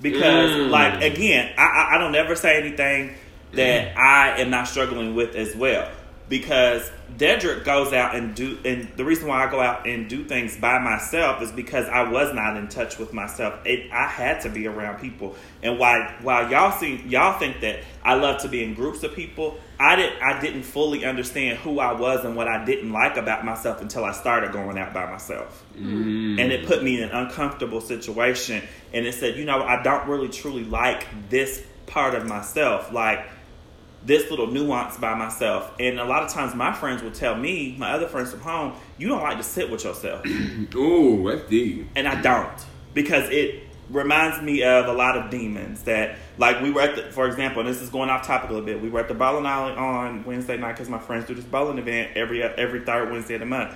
[0.00, 0.70] because, Mm.
[0.70, 3.14] like, again, I, I I don't ever say anything
[3.52, 5.88] that I am not struggling with as well.
[6.30, 10.24] Because Dedrick goes out and do, and the reason why I go out and do
[10.24, 13.58] things by myself is because I was not in touch with myself.
[13.66, 17.80] It, I had to be around people, and while while y'all see y'all think that
[18.04, 21.80] I love to be in groups of people, I did I didn't fully understand who
[21.80, 25.10] I was and what I didn't like about myself until I started going out by
[25.10, 26.38] myself Mm.
[26.40, 28.62] and it put me in an uncomfortable situation
[28.92, 33.24] and it said you know i don't really truly like this part of myself like
[34.04, 35.72] this little nuance by myself.
[35.78, 38.74] And a lot of times my friends will tell me my other friends from home
[38.98, 40.24] you don't like to sit with yourself.
[40.74, 41.88] Ooh, that's deep.
[41.96, 46.70] and i don't because it reminds me of a lot of demons that like we
[46.70, 48.88] were at the, for example and this is going off topic a little bit we
[48.88, 52.10] were at the bowling alley on wednesday night because my friends do this bowling event
[52.16, 53.74] every every third wednesday of the month.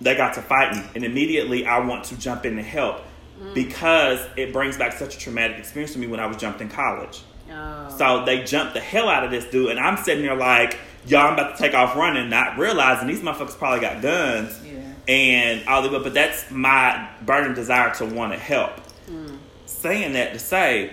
[0.00, 3.02] They got to fighting and immediately i want to jump in to help
[3.40, 3.54] mm.
[3.54, 6.68] because it brings back such a traumatic experience to me when i was jumped in
[6.68, 7.22] college
[7.56, 7.94] Oh.
[7.96, 11.28] so they jumped the hell out of this dude and i'm sitting there like y'all
[11.28, 14.92] i'm about to take off running not realizing these motherfuckers probably got guns Yeah.
[15.08, 19.36] and all of it but that's my burning desire to want to help hmm.
[19.64, 20.92] saying that to say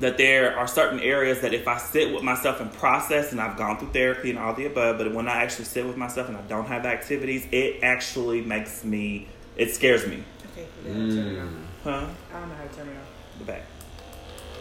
[0.00, 3.56] that there are certain areas that if I sit with myself and process, and I've
[3.56, 6.36] gone through therapy and all the above, but when I actually sit with myself and
[6.36, 10.22] I don't have activities, it actually makes me, it scares me.
[10.52, 11.48] Okay, yeah, turn it off.
[11.48, 11.62] Hmm.
[11.84, 12.06] Huh?
[12.32, 13.38] I don't know how to turn it off.
[13.38, 13.62] The back.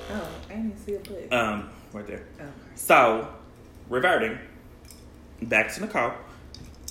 [0.09, 1.33] Oh, I didn't see a button.
[1.33, 2.25] Um, right there.
[2.41, 2.45] oh.
[2.75, 3.27] So,
[3.89, 4.37] reverting
[5.41, 6.13] back to Nicole,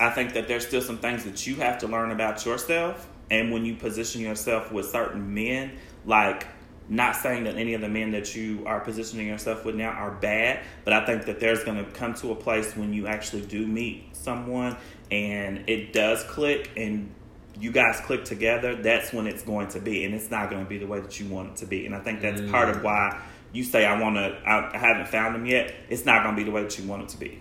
[0.01, 3.09] I think that there's still some things that you have to learn about yourself.
[3.31, 6.47] And when you position yourself with certain men, like
[6.89, 10.13] not saying that any of the men that you are positioning yourself with now are
[10.13, 13.43] bad, but I think that there's going to come to a place when you actually
[13.43, 14.77] do meet someone
[15.11, 17.13] and it does click and
[17.59, 20.69] you guys click together, that's when it's going to be, and it's not going to
[20.69, 21.87] be the way that you want it to be.
[21.87, 22.51] And I think that's mm.
[22.51, 23.21] part of why
[23.57, 24.39] you say I want to.
[24.47, 25.75] I haven't found them yet.
[25.89, 27.41] It's not going to be the way that you want it to be.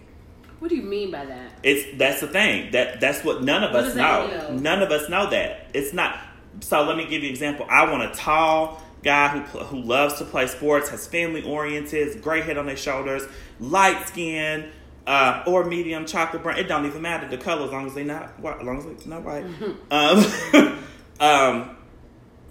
[0.59, 1.51] What do you mean by that?
[1.63, 2.71] It's that's the thing.
[2.71, 4.51] That that's what none of what us know.
[4.53, 5.67] None of us know that.
[5.73, 6.17] It's not.
[6.61, 7.67] So let me give you an example.
[7.69, 12.41] I want a tall guy who who loves to play sports, has family oriented, gray
[12.41, 13.23] head on their shoulders,
[13.59, 14.71] light skin,
[15.05, 16.57] uh, or medium chocolate brown.
[16.57, 18.59] It don't even matter the color as long as they not white.
[18.59, 19.45] As long as they not white.
[19.45, 20.63] Mm-hmm.
[20.63, 20.79] Um,
[21.19, 21.77] um,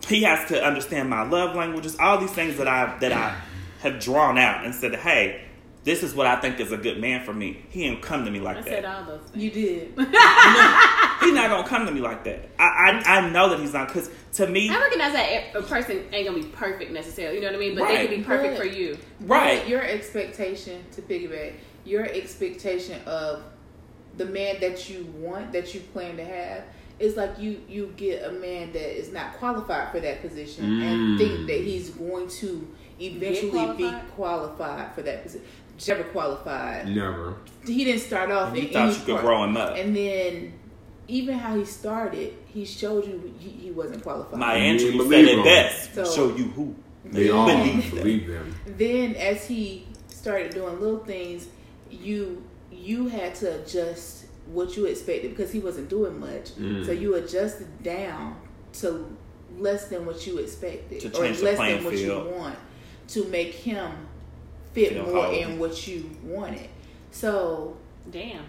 [0.06, 1.96] he has to understand my love languages.
[1.98, 3.34] All these things that I that I
[3.84, 5.44] have drawn out and said, hey
[5.84, 7.62] this is what I think is a good man for me.
[7.68, 8.70] He didn't come to me like I that.
[8.70, 9.44] Said all those things.
[9.44, 9.88] You did.
[9.98, 12.48] he's not gonna come to me like that.
[12.58, 16.04] I I, I know that he's not because to me, I recognize that a person
[16.12, 17.36] ain't gonna be perfect necessarily.
[17.36, 17.74] You know what I mean?
[17.74, 17.98] But right.
[17.98, 18.98] they can be perfect but, for you.
[19.20, 19.68] Right.
[19.68, 21.52] Your expectation to piggyback,
[21.84, 23.42] your expectation of
[24.16, 26.64] the man that you want, that you plan to have,
[26.98, 30.82] is like you you get a man that is not qualified for that position mm.
[30.82, 31.53] and think that he's
[32.26, 32.68] going to
[33.00, 33.78] eventually qualified?
[33.78, 35.46] be qualified for that position
[35.88, 36.88] never qualified.
[36.88, 37.36] Never.
[37.66, 38.54] He didn't start off.
[38.54, 40.52] He thought you could grow him up, and then
[41.08, 44.38] even how he started, he showed you he, he wasn't qualified.
[44.38, 45.94] Maya Angelou said it best.
[45.94, 46.74] So, show you who.
[47.04, 47.46] They all
[47.90, 48.54] believe them.
[48.66, 51.48] Then, as he started doing little things,
[51.90, 56.54] you you had to adjust what you expected because he wasn't doing much.
[56.56, 56.84] Mm.
[56.84, 58.36] So you adjusted down
[58.74, 59.16] to
[59.58, 62.26] less than what you expected, or less than what field.
[62.26, 62.58] you want,
[63.08, 63.92] to make him
[64.72, 66.68] fit more in what you wanted.
[67.10, 67.76] So
[68.10, 68.44] damn.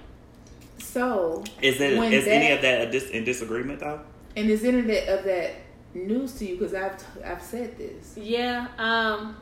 [0.79, 4.01] So is it is that, any of that dis, in disagreement though?
[4.35, 5.53] And is any of that, of that
[5.93, 6.57] news to you?
[6.57, 8.15] Because I've I've said this.
[8.17, 8.67] Yeah.
[8.77, 9.37] Um.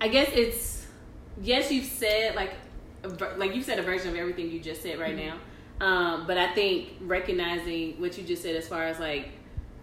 [0.00, 0.86] I guess it's
[1.42, 1.70] yes.
[1.70, 2.54] You've said like
[3.36, 5.28] like you've said a version of everything you just said right mm-hmm.
[5.28, 5.36] now.
[5.80, 9.28] Um, but I think recognizing what you just said as far as like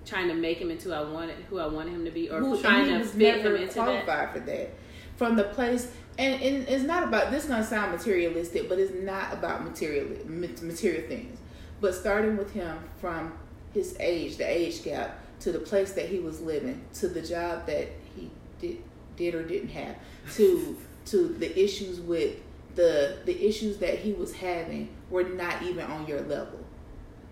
[0.05, 2.59] trying to make him into I wanted who I wanted him to be, or who,
[2.59, 4.33] trying to fit him into that.
[4.33, 4.73] for that
[5.15, 8.93] from the place and, and it's not about this is gonna sound materialistic but it's
[8.93, 11.37] not about material material things
[11.79, 13.31] but starting with him from
[13.73, 17.65] his age the age gap to the place that he was living to the job
[17.65, 18.81] that he did
[19.15, 19.95] did or didn't have
[20.33, 22.37] to to the issues with
[22.75, 26.59] the the issues that he was having were not even on your level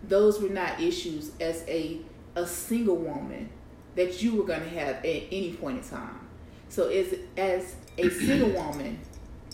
[0.03, 1.99] those were not issues as a
[2.39, 3.49] a single woman
[3.95, 6.28] that you were going to have at any point in time
[6.69, 8.99] so as as a single woman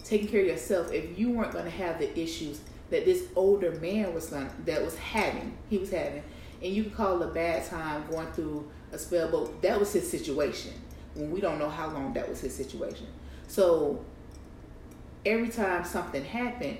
[0.05, 3.71] taking care of yourself, if you weren't going to have the issues that this older
[3.81, 6.23] man was that was having, he was having,
[6.61, 9.91] and you can call it a bad time going through a spell, but that was
[9.91, 10.71] his situation.
[11.15, 13.07] When we don't know how long that was his situation.
[13.47, 14.03] So
[15.25, 16.79] every time something happened,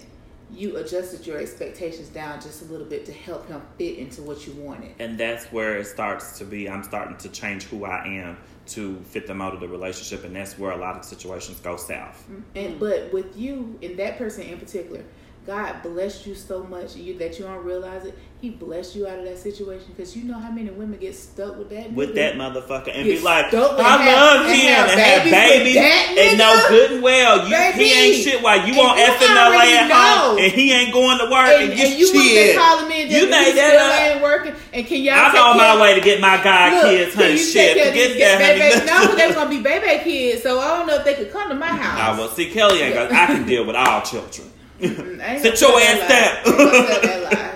[0.52, 4.46] you adjusted your expectations down just a little bit to help him fit into what
[4.46, 4.94] you wanted.
[5.00, 8.98] And that's where it starts to be I'm starting to change who I am to
[9.02, 12.24] fit the mold of the relationship, and that's where a lot of situations go south.
[12.24, 12.42] Mm-hmm.
[12.56, 15.04] And but with you and that person in particular,
[15.46, 18.18] God blessed you so much you, that you don't realize it.
[18.46, 21.58] He blessed you out of that situation because you know how many women get stuck
[21.58, 21.92] with that.
[21.92, 26.92] With that motherfucker and be like, I love him and have babies, and know good
[26.92, 30.94] and well you, he ain't shit while you on FMLA at home and he ain't
[30.94, 32.56] going to work and, and, and you shit.
[32.56, 34.14] calling me and you made that up.
[34.14, 35.16] ain't working and can y'all?
[35.16, 37.38] I'm on my way to get my god Look, kids, honey.
[37.38, 38.86] Shit, forget that, honey.
[38.86, 41.56] No, they're gonna be baby kids, so I don't know if they could come to
[41.56, 42.00] my house.
[42.00, 42.84] I will see Kelly.
[42.84, 44.52] I can deal with all children.
[44.80, 47.52] Mm, Sit your ass down.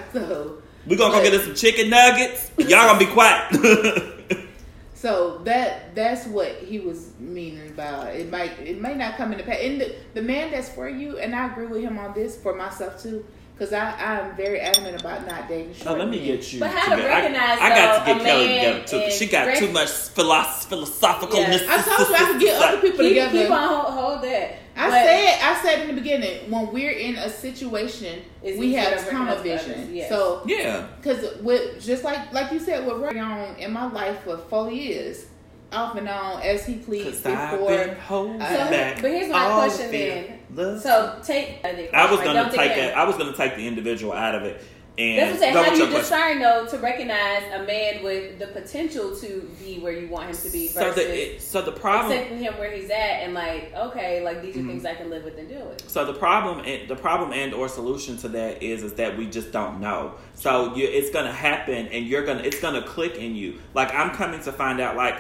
[0.89, 2.51] So, we gonna go get us some chicken nuggets.
[2.57, 4.47] Y'all gonna be quiet.
[4.93, 8.15] so that that's what he was meaning about.
[8.15, 9.61] It might it may not come in the past.
[9.61, 12.55] And the, the man that's for you, and I agree with him on this for
[12.55, 13.25] myself too.
[13.59, 16.61] Because I, I'm very adamant about not dating short Oh, let me get you.
[16.61, 18.99] But how to recognize, I, I got to get Kelly together too.
[18.99, 21.39] Because she got too much philosophical.
[21.41, 21.59] Yeah.
[21.67, 23.41] I told you I could get other people keep, together.
[23.43, 24.55] Keep on hold, hold that.
[24.77, 29.09] I but said I said in the beginning when we're in a situation we have
[29.09, 29.93] tunnel vision.
[29.93, 30.07] Yes.
[30.07, 34.23] So yeah, because with just like like you said, what working on in my life
[34.23, 35.25] for four years,
[35.71, 37.71] off and on as he pleads before.
[37.71, 40.79] Uh, so, but here's my question then.
[40.79, 41.63] So take.
[41.63, 42.95] I was gonna take it.
[42.95, 44.63] I was gonna take the individual out of it
[44.99, 45.65] and That's what I'm saying.
[45.65, 49.93] How do you discern though to recognize a man with the potential to be where
[49.93, 52.71] you want him to be versus so the, it, so the problem accepting him where
[52.71, 54.69] he's at and like okay, like these are mm-hmm.
[54.69, 55.89] things I can live with and deal with.
[55.89, 59.53] So the problem, the problem and or solution to that is is that we just
[59.53, 60.15] don't know.
[60.33, 63.59] So you, it's gonna happen, and you're gonna it's gonna click in you.
[63.73, 65.17] Like I'm coming to find out like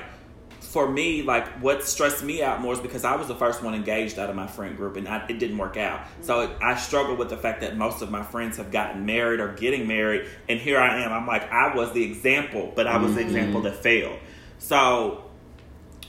[0.69, 3.73] for me, like what stressed me out more is because I was the first one
[3.73, 6.05] engaged out of my friend group, and I, it didn't work out.
[6.21, 9.39] So it, I struggle with the fact that most of my friends have gotten married
[9.39, 11.11] or getting married, and here I am.
[11.11, 13.29] I'm like, I was the example, but I was the mm-hmm.
[13.29, 14.19] example that failed.
[14.59, 15.23] So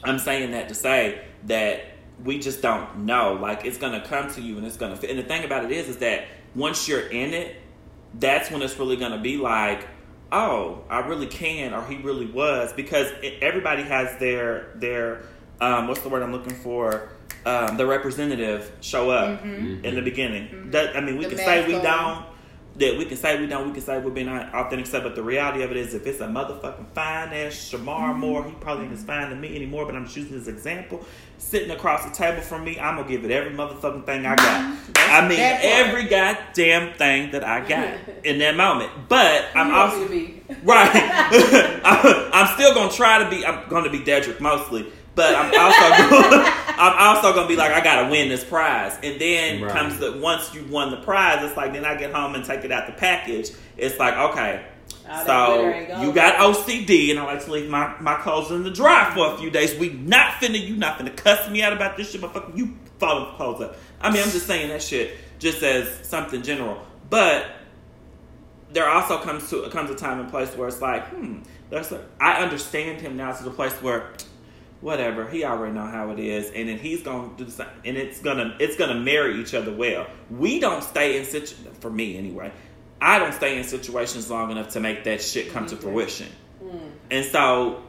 [0.04, 1.80] I'm saying that to say that
[2.22, 3.38] we just don't know.
[3.40, 4.96] Like it's gonna come to you, and it's gonna.
[4.96, 5.08] Fit.
[5.08, 7.56] And the thing about it is, is that once you're in it,
[8.12, 9.88] that's when it's really gonna be like
[10.32, 15.22] oh, I really can, or he really was, because it, everybody has their their
[15.60, 17.08] um, what's the word I'm looking for?
[17.46, 19.84] Um, the representative show up Mm-hmm.
[19.84, 20.70] in the beginning.
[20.72, 22.26] That I mean, we The can say we on.
[22.76, 23.66] That we can say we don't.
[23.66, 26.20] We can say we're being authentic stuff, but the reality of it is, if it's
[26.20, 28.20] a motherfucking fine ass Shemar Mm-hmm.
[28.20, 29.86] Moore, he probably ain't as fine to me anymore.
[29.86, 31.04] But I'm just using this example.
[31.38, 34.78] Sitting across the table from me, I'm gonna give it every motherfucking thing I got.
[34.96, 38.90] I mean, every goddamn thing that I got in that moment.
[39.08, 40.08] But I'm You also me to
[40.48, 40.56] be.
[40.62, 40.90] Right.
[41.84, 43.44] I'm, I'm still gonna try to be.
[43.44, 46.44] I'm gonna be Dedrick mostly, but I'm also gonna,
[46.80, 48.98] I'm also gonna be like I gotta win this prize.
[49.02, 49.72] And then Right.
[49.72, 52.64] comes the once you won the prize, it's like then I get home and take
[52.64, 53.50] it out the package.
[53.76, 54.64] It's like okay.
[55.08, 56.02] All that So glitter ain't gold.
[56.02, 59.34] you got OCD, and I like to leave my, my clothes in the dry for
[59.34, 59.76] a few days.
[59.78, 62.56] We not finna you not finna cuss me out about this shit, motherfucker.
[62.56, 63.76] you follow the clothes up.
[64.00, 67.46] I mean, I'm just saying that shit just as something general, but
[68.72, 71.38] there also comes to comes a time and place where it's like, hmm,
[71.70, 74.10] there's a, I understand him now to the place where
[74.80, 77.96] whatever he already know how it is, and then he's gonna do the same, and
[77.96, 80.06] it's gonna it's gonna marry each other well.
[80.30, 82.52] We don't stay in situ for me anyway.
[83.00, 85.84] I don't stay in situations long enough to make that shit come to mm-hmm.
[85.84, 86.28] fruition,
[86.62, 86.90] mm.
[87.10, 87.82] and so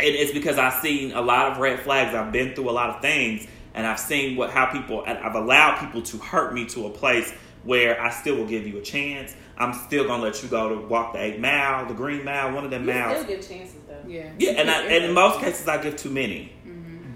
[0.00, 2.14] and it's because I've seen a lot of red flags.
[2.14, 5.04] I've been through a lot of things, and I've seen what how people.
[5.06, 7.32] I've allowed people to hurt me to a place
[7.62, 9.34] where I still will give you a chance.
[9.56, 12.64] I'm still gonna let you go to walk the eight mile, the green mile, one
[12.64, 13.22] of them You miles.
[13.22, 13.76] still give chances.
[14.06, 14.30] Yeah.
[14.38, 16.52] Yeah, and I, and in most cases I give too many,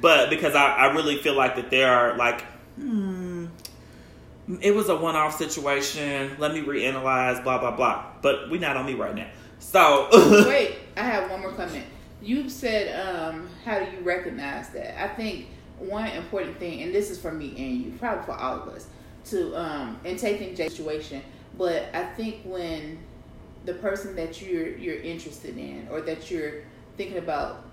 [0.00, 2.42] but because I, I really feel like that there are like,
[2.76, 3.46] hmm,
[4.60, 6.36] it was a one off situation.
[6.38, 8.06] Let me reanalyze, blah blah blah.
[8.22, 9.28] But we not on me right now.
[9.58, 10.08] So
[10.48, 11.84] Wait, I have one more comment.
[12.22, 15.00] You said, um, how do you recognize that?
[15.02, 15.46] I think
[15.78, 18.86] one important thing, and this is for me and you, probably for all of us,
[19.26, 21.22] to um, and taking Jay's situation.
[21.56, 22.98] But I think when
[23.64, 26.62] the person that you're you're interested in, or that you're
[26.98, 27.64] thinking about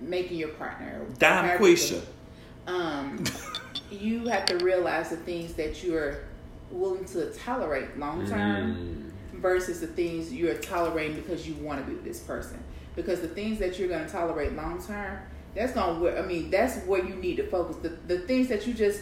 [0.00, 2.02] making your partner, Dime you Quisha.
[2.68, 3.24] um,
[3.90, 6.18] you have to realize the things that you're
[6.70, 11.94] willing to tolerate long term versus the things you're tolerating because you want to be
[11.94, 12.62] with this person.
[12.94, 15.18] Because the things that you're going to tolerate long term,
[15.54, 17.76] that's going to, I mean, that's where you need to focus.
[17.82, 19.00] The, the things that you just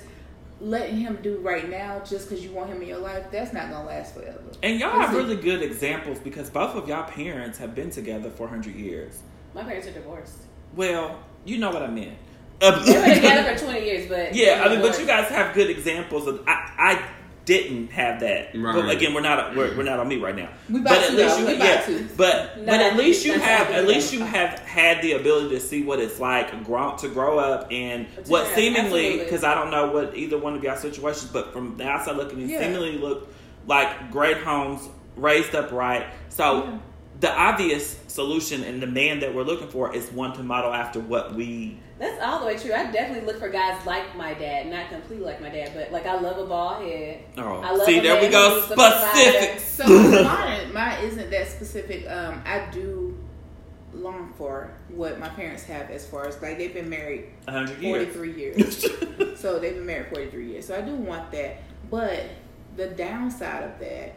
[0.60, 3.70] letting him do right now just because you want him in your life, that's not
[3.70, 4.40] going to last forever.
[4.62, 8.44] And y'all have really good examples because both of y'all parents have been together for
[8.44, 9.20] 100 years.
[9.54, 10.38] My parents are divorced.
[10.76, 12.16] Well, you know what I meant.
[12.60, 12.78] They were
[13.14, 16.42] together for 20 years, but yeah, I mean, but you guys have good examples of.
[16.46, 17.08] I, I
[17.44, 18.50] didn't have that.
[18.54, 18.74] Right.
[18.74, 20.50] But again, we're not we're, we're not on me right now.
[20.68, 21.40] We but about at to, least though.
[21.40, 22.08] you We yeah, about to.
[22.16, 25.60] but No, but at least you have at least you have had the ability to
[25.60, 29.54] see what it's like grow, to grow up and To what have- seemingly because I
[29.54, 32.60] don't know what either one of y'all situations, but from the outside looking, it Yeah.
[32.60, 33.28] seemingly look
[33.66, 36.06] like great homes raised up right.
[36.30, 36.64] So.
[36.64, 36.78] Yeah.
[37.20, 41.00] The obvious solution and the man that we're looking for is one to model after
[41.00, 42.72] what we That's all the way true.
[42.72, 46.06] I definitely look for guys like my dad, not completely like my dad, but like
[46.06, 47.24] I love a ball head.
[47.36, 48.60] Oh, I love see, a there we go.
[48.60, 49.18] who's a provider.
[49.18, 49.64] Specifics.
[49.64, 52.08] So mine, mine isn't that specific.
[52.08, 53.18] Um, I do
[53.94, 58.14] long for what my parents have as far as like they've been married 100 years.
[58.14, 58.86] 43 years.
[59.40, 60.66] so they've been married 43 years.
[60.66, 61.58] So I do want that.
[61.90, 62.24] But
[62.76, 64.14] the downside of that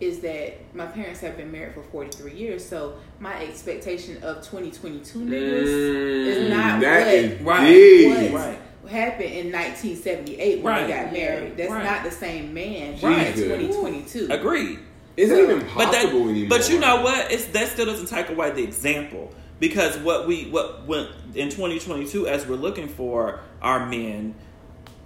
[0.00, 2.64] is that my parents have been married for 43 years.
[2.64, 8.32] So my expectation of 2022 niggas is not Mm, That what, is Right.
[8.32, 8.58] what Right.
[8.90, 10.86] happened in 1978 when Right.
[10.86, 11.56] they got married.
[11.56, 11.84] That's Right.
[11.84, 13.26] not the same man Right.
[13.28, 14.28] in 2022.
[14.30, 14.78] Agreed.
[15.16, 16.48] It's not even But that, possible anymore.
[16.48, 17.32] but you know what?
[17.32, 22.28] It's that still doesn't take away the example because what we what when in 2022
[22.28, 24.36] as we're looking for our men,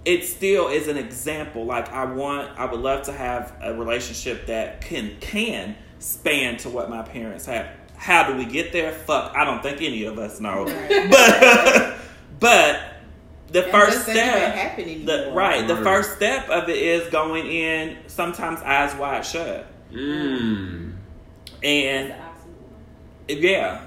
[0.05, 1.65] it still is an example.
[1.65, 6.69] Like I want, I would love to have a relationship that can can span to
[6.69, 7.67] what my parents have.
[7.95, 8.91] How do we get there?
[8.91, 10.65] Fuck, I don't think any of us know.
[10.65, 11.09] Right.
[12.39, 12.79] But but
[13.47, 17.09] the And first that's- that can't step, the, right, the first step of it is
[17.11, 19.65] going in sometimes eyes wide shut.
[19.91, 20.93] Mm.
[21.63, 22.43] And That's
[23.27, 23.41] the oxymoron.
[23.41, 23.81] yeah,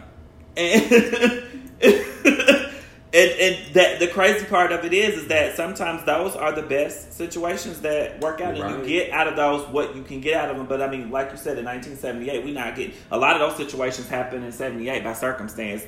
[0.56, 1.72] and
[3.12, 6.62] And, and that the crazy part of it is is that sometimes those are the
[6.62, 10.34] best situations that work out, and you get out of those what you can get
[10.34, 10.66] out of them.
[10.66, 13.56] But I mean, like you said, in 1978, we not getting a lot of those
[13.56, 15.84] situations happen in 78 by circumstance.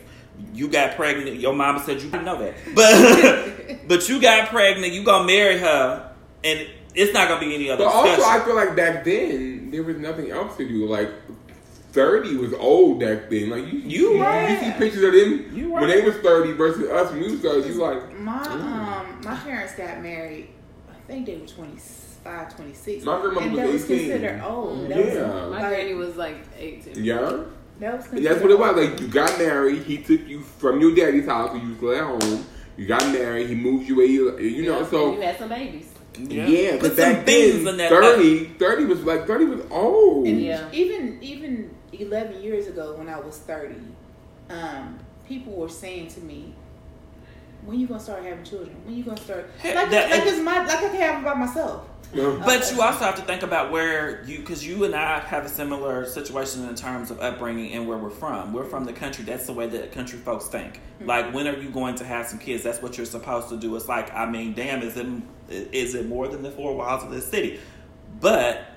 [0.55, 1.41] You got pregnant.
[1.41, 4.93] Your mama said you didn't know that, but but you got pregnant.
[4.93, 6.13] You gonna marry her,
[6.45, 8.23] and it's not gonna be any other But also.
[8.23, 10.87] I feel like back then there was nothing else to do.
[10.87, 11.11] Like
[11.93, 13.51] thirty was old back then.
[13.51, 14.51] Like you, You you, right.
[14.51, 17.41] you see pictures of them You when they was thirty versus us when we was
[17.41, 17.69] thirty.
[17.69, 18.61] You like My Mm.
[18.61, 20.49] um my parents got married.
[20.91, 23.05] I think they were 25, 26.
[23.05, 23.99] My grandmother and was that was 18.
[24.11, 24.79] considered old.
[24.79, 24.89] Mm.
[24.89, 25.27] That was, Yeah.
[25.27, 27.05] My like, granny was like 18.
[27.05, 27.41] yeah.
[27.81, 28.77] That was that's what it was.
[28.77, 29.83] Like you got married.
[29.85, 32.45] He took you from your daddy's house when you was still at home.
[32.77, 33.49] You got married.
[33.49, 34.81] He moved you where you, you know.
[34.81, 35.88] Yeah, So you had some babies.
[36.17, 37.91] Yeah, Put because some back beans then in that.
[37.91, 40.27] 30, 30 was like thirty was old.
[40.27, 40.69] And Yeah.
[40.73, 43.77] even even eleven years ago, when I was thirty,
[44.51, 44.99] um,
[45.29, 46.55] people were saying to me,
[47.65, 48.75] "When you gonna start having children?
[48.85, 51.35] When you gonna start like that- like it's my like I can have them by
[51.35, 55.45] myself." But you also have to think about where you, because you and I have
[55.45, 58.53] a similar situation in terms of upbringing and where we're from.
[58.53, 59.25] We're from the country.
[59.25, 60.75] That's the way that country folks think.
[60.75, 61.07] Mm-hmm.
[61.07, 62.63] Like, when are you going to have some kids?
[62.63, 63.77] That's what you're supposed to do.
[63.77, 65.07] It's like, I mean, damn, is it
[65.51, 67.61] is it more than the four walls of this city?
[68.21, 68.68] But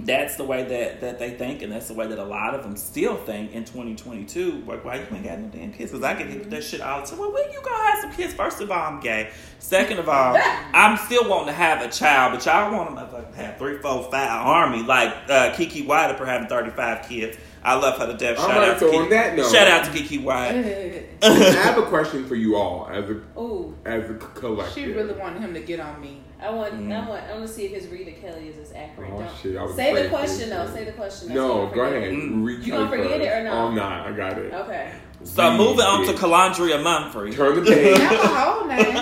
[0.00, 2.62] that's the way that, that they think, and that's the way that a lot of
[2.62, 4.64] them still think in 2022.
[4.66, 5.90] Like, why you ain't got no damn kids?
[5.90, 7.18] Because I get hit that shit all the time.
[7.18, 8.32] Well, when you gonna have some kids?
[8.34, 9.30] First of all, I'm gay.
[9.58, 10.36] Second of all,
[10.74, 14.46] I'm still wanting to have a child, but y'all want to have three, four, five
[14.46, 17.36] army like uh, Kiki White for having 35 kids.
[17.64, 18.38] I love her to death.
[18.38, 19.02] All Shout right, out to so Kiki.
[19.02, 20.52] on that note- Shout out to Kiki White.
[21.22, 24.74] I have a question for you all as a Ooh, as a collective.
[24.74, 26.22] She really wanted him to get on me.
[26.40, 26.92] I want, Mm.
[26.92, 29.10] I want, I want to see if his Rita Kelly is as accurate.
[29.12, 30.64] Oh, Don't- shit, I was say the question though.
[30.66, 30.74] shit.
[30.74, 31.28] Say the question.
[31.28, 32.02] though, so No, go ahead.
[32.04, 32.12] it.
[32.14, 32.44] Mm.
[32.44, 33.20] Reach You gonna forget first.
[33.22, 33.50] it or no?
[33.50, 34.06] Oh, I'm not.
[34.06, 34.52] I got it.
[34.54, 34.92] Okay.
[35.24, 36.16] So Read moving on to it.
[36.16, 37.34] Calandria Mumphrey.
[37.34, 37.98] Turn the page.
[37.98, 38.96] Not a whole name.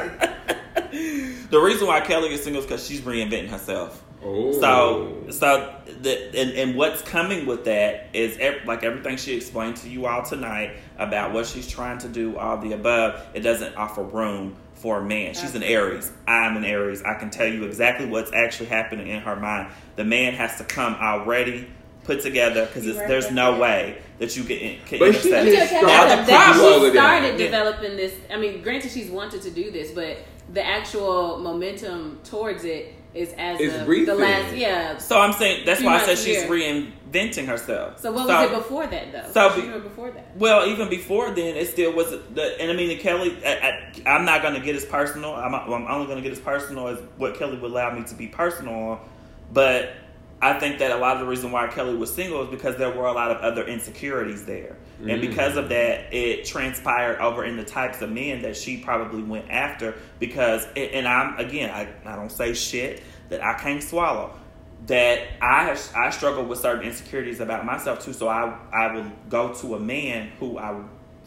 [0.00, 0.08] okay.
[1.50, 4.02] The reason why Kelly is single is because she's reinventing herself.
[4.24, 4.52] Oh.
[4.58, 9.76] So, so the and, and what's coming with that is ev- like everything she explained
[9.78, 13.20] to you all tonight about what she's trying to do, all the above.
[13.34, 15.32] It doesn't offer room for a man.
[15.32, 16.10] She's an Aries.
[16.26, 17.04] I'm an Aries.
[17.04, 19.68] I can tell you exactly what's actually happening in her mind.
[19.94, 21.68] The man has to come already
[22.02, 23.60] put together because right there's no that.
[23.60, 25.44] way that you can, can But she intercept.
[25.46, 27.02] me just tell Now, the that problem- she Yeah.
[27.02, 28.12] started developing this.
[28.28, 30.18] I mean, granted, she's wanted to do this, but
[30.52, 34.56] the actual momentum towards it is as It's of the last.
[34.56, 34.98] Yeah.
[34.98, 36.48] So I'm saying that's why I said months she's here.
[37.12, 38.00] Reinventing herself.
[38.00, 39.32] So what was it before that though?
[39.32, 40.36] so What she be- doing before that?
[40.36, 42.60] Well, even before then, it still was the.
[42.60, 43.50] And I mean, Kelly, I,
[44.06, 45.34] I, I'm not going to get as personal.
[45.34, 48.14] I'm, I'm only going to get as personal as what Kelly would allow me to
[48.14, 49.08] be personal on.
[49.52, 49.94] But
[50.40, 52.90] I think that a lot of the reason why Kelly was single is because there
[52.90, 55.20] were a lot of other insecurities there, and mm.
[55.20, 59.50] because of that, it transpired over in the types of men that she probably went
[59.50, 59.94] after.
[60.18, 64.38] Because, and I'm again, I, I don't say shit that I can't swallow
[64.86, 68.12] that I I struggle with certain insecurities about myself too.
[68.12, 70.82] So I I would go to a man who I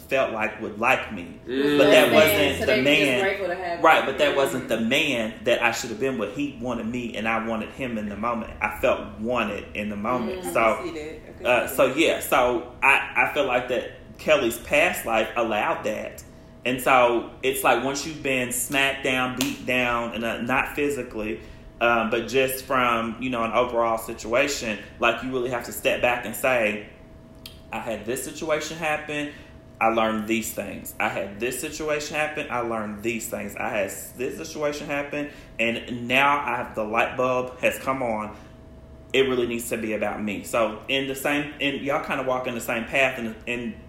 [0.09, 1.77] felt like would like me, Mm.
[1.79, 3.21] but that wasn't so the they were just man.
[3.21, 6.35] grateful to have Right, but that wasn't the man that I should have been with.
[6.35, 8.51] He wanted me, and I wanted him in the moment.
[8.61, 10.43] I felt wanted in the moment.
[10.43, 10.47] Mm.
[10.47, 10.99] I So can see
[11.41, 11.49] that.
[11.49, 15.83] I uh, see so yeah, so I, I feel like that Kelly's past life allowed
[15.85, 16.23] that,
[16.65, 21.39] and so it's like once you've been smacked down, beat down, and uh, not physically,
[21.81, 26.01] um, but just from you know an overall situation, like you really have to step
[26.01, 26.87] back and say,
[27.71, 29.31] I had this situation happen.
[29.79, 30.95] I learned these things.
[30.99, 32.47] I had this situation happen.
[32.49, 33.57] I learned these things.
[33.57, 38.35] I had this situation happen, and now I have the light bulb has come on
[39.15, 40.43] it really needs to be about me.
[40.43, 43.33] So in the same, and y'all kind of walk in the same path, and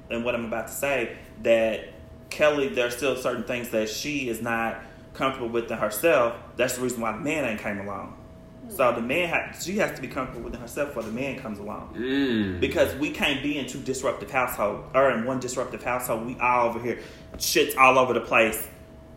[0.08, 1.88] in, what I'm about to say, that
[2.30, 4.80] Kelly, there's still certain things that she is not
[5.16, 6.34] comfortable with in herself.
[6.56, 8.16] That's the reason why the man ain't came along.
[8.68, 11.58] So the man, ha- she has to be comfortable within herself before the man comes
[11.60, 11.94] along.
[11.96, 12.58] Mm.
[12.60, 16.26] Because we can't be in two disruptive households, or in one disruptive household.
[16.26, 16.98] We all over here,
[17.38, 18.66] shit's all over the place,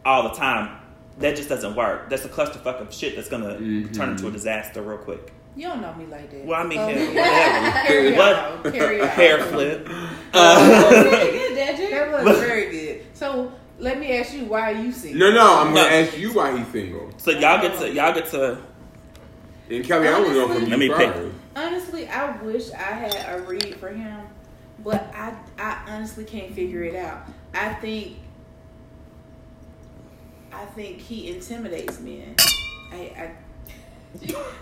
[0.05, 0.77] all the time.
[1.17, 2.09] That just doesn't work.
[2.11, 3.93] That's a clusterfuck of shit that's gonna Mhm.
[3.93, 5.33] turn into a disaster real quick.
[5.55, 6.45] You don't know me like that.
[6.45, 6.87] Well, I mean, So-
[7.21, 7.87] hell, whatever.
[7.87, 8.73] Carry What?
[8.73, 9.89] carry A hair flip.
[10.31, 11.89] That was pretty good, Dedrick.
[11.91, 13.01] That was very good.
[13.13, 15.19] So let me ask you, why are you single?
[15.19, 15.81] No, no, I'm No.
[15.83, 17.09] gonna ask you why he's single.
[17.17, 18.57] So y'all get to y'all get to.
[19.69, 21.13] And Kelly, I want to know from you Let me pick.
[21.13, 21.35] first.
[21.55, 24.21] Honestly, I wish I had a read for him,
[24.83, 27.21] but I I honestly can't figure it out.
[27.53, 28.17] I think
[30.51, 32.35] I think he intimidates men.
[32.91, 33.31] I, I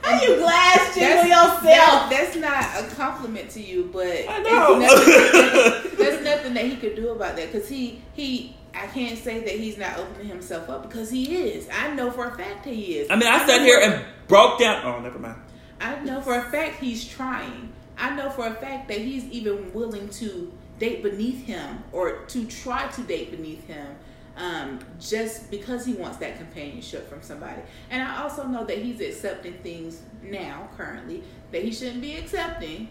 [0.03, 1.63] How you glass jiggle yourself?
[1.63, 4.77] That, that's not a compliment to you, but I know.
[4.79, 8.55] Nothing, there's nothing that he could do about that because he he.
[8.77, 11.67] I can't say that he's not opening himself up because he is.
[11.73, 13.09] I know for a fact he is.
[13.09, 14.85] I mean, I, I sat here and broke down.
[14.85, 15.39] Oh, never mind.
[15.81, 17.73] I know for a fact he's trying.
[17.97, 22.45] I know for a fact that he's even willing to date beneath him or to
[22.45, 23.95] try to date beneath him
[24.37, 27.61] um, just because he wants that companionship from somebody.
[27.89, 32.89] And I also know that he's accepting things now, currently, that he shouldn't be accepting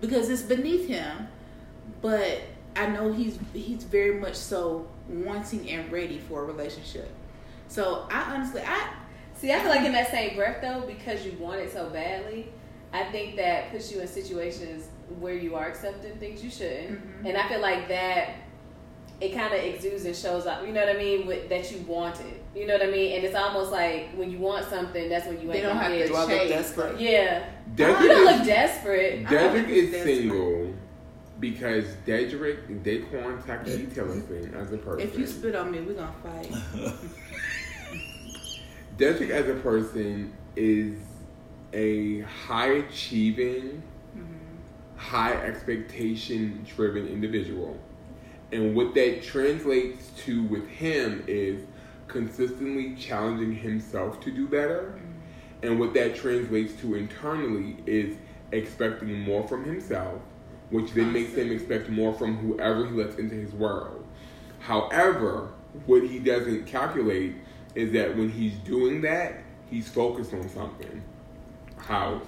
[0.00, 1.28] because it's beneath him.
[2.00, 2.40] But
[2.74, 7.10] I know he's he's very much so wanting and ready for a relationship.
[7.68, 8.92] So I honestly, I
[9.34, 9.52] see.
[9.52, 12.48] I feel like in that same breath though, because you want it so badly,
[12.92, 14.88] I think that puts you in situations
[15.18, 17.26] where you are accepting things you shouldn't, mm-hmm.
[17.26, 18.30] and I feel like that
[19.22, 20.66] it kind of exudes and shows up.
[20.66, 21.26] You know what I mean?
[21.26, 22.42] With, that you want it.
[22.56, 23.14] You know what I mean?
[23.16, 26.08] And it's almost like when you want something, that's when you they don't have to
[26.08, 27.00] do I look desperate?
[27.00, 27.44] Yeah,
[27.74, 29.24] Dedrick you don't look desperate.
[29.26, 30.16] Dedrick is desperate.
[30.16, 30.74] single
[31.42, 35.06] because Dedrick Daquan Takeshi thing as a person.
[35.06, 36.50] If you spit on me, we're gonna fight.
[38.96, 40.98] Dedrick as a person is
[41.74, 43.82] a high achieving,
[44.16, 44.96] mm-hmm.
[44.96, 47.78] high expectation driven individual
[48.52, 51.62] and what that translates to with him is
[52.06, 54.94] consistently challenging himself to do better.
[54.94, 55.66] Mm-hmm.
[55.66, 58.16] And what that translates to internally is
[58.50, 60.20] expecting more from himself,
[60.72, 64.04] which then makes him expect more from whoever he lets into his world.
[64.58, 65.50] However,
[65.86, 67.34] what he doesn't calculate
[67.74, 69.34] is that when he's doing that,
[69.70, 71.02] he's focused on something
[71.76, 72.26] house,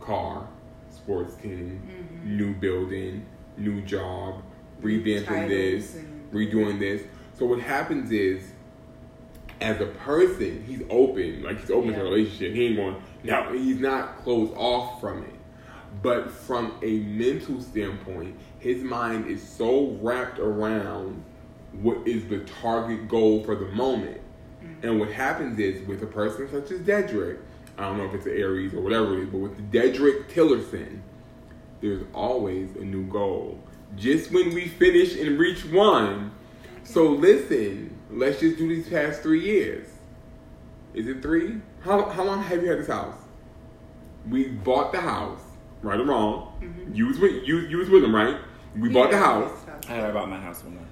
[0.00, 0.48] car,
[0.90, 2.36] sports team, mm-hmm.
[2.36, 3.26] new building,
[3.56, 4.42] new job,
[4.80, 5.96] revamping this,
[6.32, 7.02] redoing this.
[7.36, 8.52] So what happens is,
[9.60, 11.96] as a person, he's open, like he's open yeah.
[11.96, 12.54] to a relationship.
[12.54, 13.52] He ain't going now.
[13.52, 15.33] He's not closed off from it,
[16.02, 21.22] but from a mental standpoint, his mind is so wrapped around
[21.80, 24.20] what is the target goal for the moment.
[24.62, 24.86] Mm-hmm.
[24.86, 27.38] And what happens is with a person such as Dedrick,
[27.76, 31.00] I don't know if it's an Aries or whatever it is, but with Dedrick Tillerson,
[31.80, 33.58] there's always a new goal
[33.96, 36.32] just when we finish and reach one.
[36.84, 39.88] So listen, let's just do these past three years.
[40.94, 41.60] Is it three?
[41.80, 43.18] How, how long have you had this house?
[44.28, 45.42] We bought the house,
[45.84, 46.58] right or wrong.
[46.60, 46.94] Mm-hmm.
[46.94, 48.36] You was with you, you was with them, right?
[48.76, 49.52] We yeah, bought the house.
[49.88, 50.82] I bought my house when I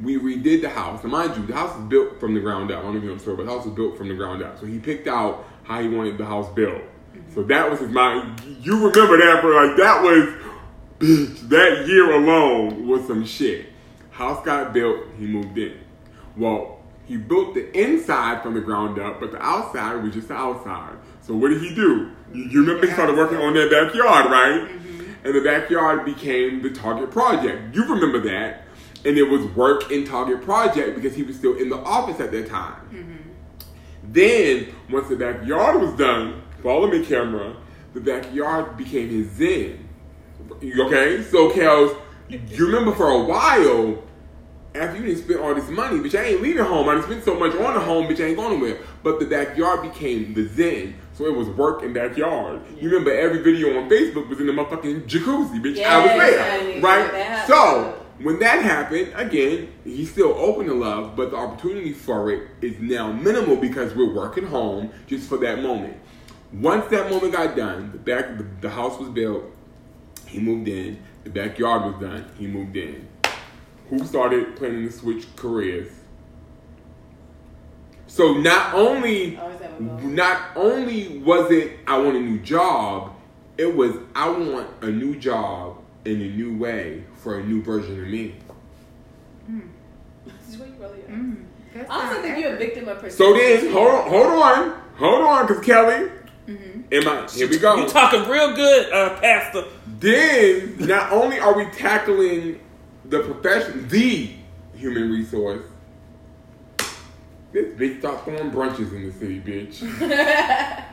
[0.00, 1.02] we redid the house.
[1.02, 2.80] And mind you, the house was built from the ground up.
[2.80, 4.58] I don't even know the story, but the house was built from the ground up.
[4.58, 6.80] So he picked out how he wanted the house built.
[6.80, 7.34] Mm-hmm.
[7.34, 8.40] So that was his mind.
[8.60, 13.66] You remember that for like that was that year alone was some shit.
[14.10, 15.78] House got built, he moved in.
[16.36, 20.34] Well, he built the inside from the ground up, but the outside was just the
[20.34, 20.96] outside.
[21.30, 22.10] So what did he do?
[22.34, 24.68] You, you remember he started working on that backyard, right?
[24.68, 25.26] Mm-hmm.
[25.26, 27.72] And the backyard became the target project.
[27.72, 28.64] You remember that.
[29.04, 32.32] And it was work in target project because he was still in the office at
[32.32, 32.82] that time.
[32.92, 34.12] Mm-hmm.
[34.12, 37.54] Then, once the backyard was done, follow me camera,
[37.94, 39.88] the backyard became his zen.
[40.60, 41.96] Okay, so Kels,
[42.28, 44.02] you remember for a while,
[44.74, 46.88] after you didn't spend all this money, bitch, I ain't leaving home.
[46.88, 48.78] I didn't spend so much on the home, bitch, I ain't going nowhere.
[49.02, 50.96] But the backyard became the zen.
[51.20, 52.62] So it was work in backyard.
[52.64, 52.82] Yeah.
[52.82, 55.84] You remember every video on Facebook was in the motherfucking jacuzzi, bitch.
[55.84, 57.46] I was there, right?
[57.46, 62.48] So when that happened, again, he's still open to love, but the opportunity for it
[62.62, 65.98] is now minimal because we're working home just for that moment.
[66.54, 69.44] Once that moment got done, the back the, the house was built,
[70.26, 71.02] he moved in.
[71.24, 72.30] The backyard was done.
[72.38, 73.06] He moved in.
[73.90, 75.92] Who started planning to switch careers?
[78.10, 79.38] So not only
[79.78, 83.14] not only was it I want a new job,
[83.56, 88.02] it was I want a new job in a new way for a new version
[88.02, 88.34] of me.
[89.50, 89.68] Mm.
[91.08, 91.44] Mm.
[91.74, 93.16] I also think you're a victim of perception.
[93.16, 96.10] So then, hold on, hold on, hold on, because Kelly,
[96.46, 96.80] mm-hmm.
[96.92, 97.28] am I?
[97.30, 97.76] Here we go.
[97.76, 99.64] You talking real good, uh, Pastor.
[99.98, 102.60] Then, not only are we tackling
[103.06, 104.30] the profession, the
[104.76, 105.64] human resource,
[107.52, 109.82] this bitch start throwing brunches in the city, bitch.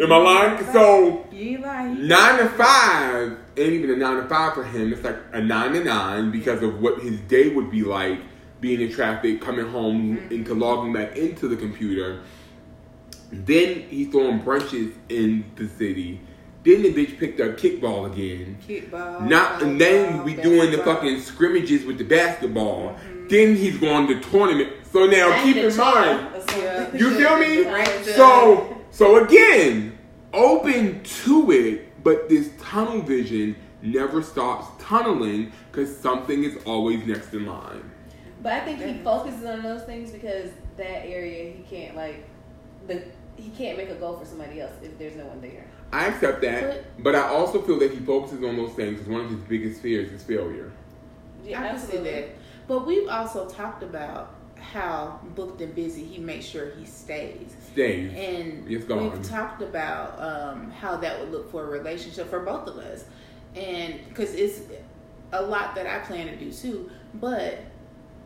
[0.00, 0.64] Am I lying?
[0.72, 4.92] So nine to five ain't even a nine to five for him.
[4.92, 8.20] It's like a nine to nine because of what his day would be like
[8.60, 10.34] being in traffic, coming home, mm-hmm.
[10.34, 12.20] into logging back into the computer.
[13.30, 16.20] Then he's throwing brunches in the city.
[16.64, 18.58] Then the bitch picked up kickball again.
[18.66, 19.28] Kickball.
[19.28, 22.90] Not and then we doing the fucking scrimmages with the basketball.
[22.90, 23.28] Mm-hmm.
[23.28, 24.72] Then he's going to tournament.
[24.92, 26.28] So now keep in mind,
[26.94, 27.64] you feel me?
[28.14, 29.98] So So again,
[30.32, 37.32] open to it, but this tunnel vision never stops tunneling because something is always next
[37.32, 37.90] in line.
[38.42, 42.24] But I think he focuses on those things because that area he can't like
[42.86, 43.02] the
[43.36, 45.64] he can't make a goal for somebody else if there's no one there.
[45.92, 49.20] I accept that, but I also feel that he focuses on those things because one
[49.20, 50.72] of his biggest fears is failure.
[51.44, 52.30] Yeah, I can see that.
[52.66, 57.56] But we've also talked about how booked and busy he makes sure he stays.
[57.72, 58.12] Stays.
[58.14, 62.66] And It's we've talked about um, how that would look for a relationship for both
[62.68, 63.04] of us.
[63.56, 64.60] And because it's
[65.32, 66.90] a lot that I plan to do too.
[67.14, 67.58] But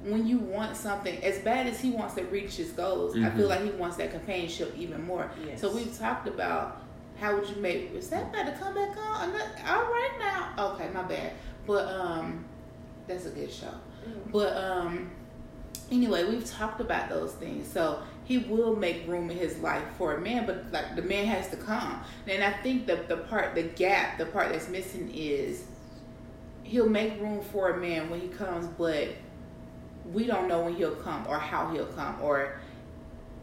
[0.05, 3.47] when you want something, as bad as he wants to reach his goals, I feel
[3.47, 3.51] Mhm.
[3.51, 5.31] like he wants that companionship even more.
[5.47, 5.61] Yes.
[5.61, 6.83] So we've talked about
[7.21, 9.29] how would you make is that about to come back on?
[9.29, 10.73] I'm not- All right now.
[10.73, 11.33] Okay, my bad.
[11.67, 12.45] But um
[13.07, 13.73] that's a good show.
[14.33, 15.11] But um
[15.93, 17.71] anyway, we've talked about those things.
[17.71, 21.27] So he will make room in his life for a man, but like the man
[21.27, 22.03] has to come.
[22.27, 25.65] And I think the the part the gap, the part that's missing is
[26.65, 29.09] he'll make room for a man when he comes, but
[30.13, 32.59] we don't know when he'll come or how he'll come or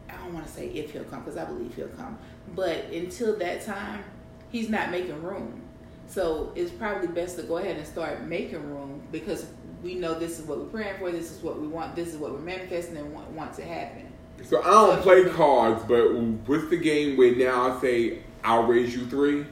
[0.09, 2.17] I don't want to say if he'll come because I believe he'll come.
[2.55, 4.03] But until that time,
[4.49, 5.61] he's not making room.
[6.07, 9.45] So it's probably best to go ahead and start making room because
[9.83, 12.17] we know this is what we're praying for, this is what we want, this is
[12.17, 14.11] what we're manifesting and want, want to happen.
[14.43, 16.13] So I don't play cards, but
[16.47, 19.45] what's the game where now I say I'll raise you three?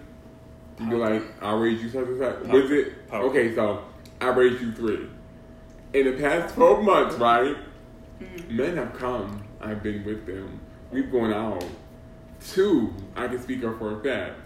[0.79, 2.43] You be like, I'll raise you such and such.
[2.43, 2.61] Poker.
[2.61, 3.07] Was it?
[3.09, 3.25] Poker.
[3.29, 3.83] Okay, so
[4.21, 5.09] I raised you three.
[5.93, 7.55] In the past 12 months, right?
[8.21, 8.55] Mm-hmm.
[8.55, 9.43] Men have come.
[9.59, 10.59] I've been with them.
[10.91, 11.63] We've gone out.
[12.47, 14.39] Two, I can speak up for a fact.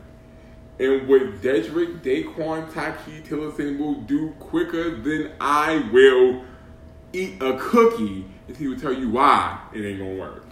[0.81, 6.43] And what Dedrick, Daquan, Taki, Tillerson will do quicker than I will
[7.13, 10.45] eat a cookie is he will tell you why it ain't gonna work.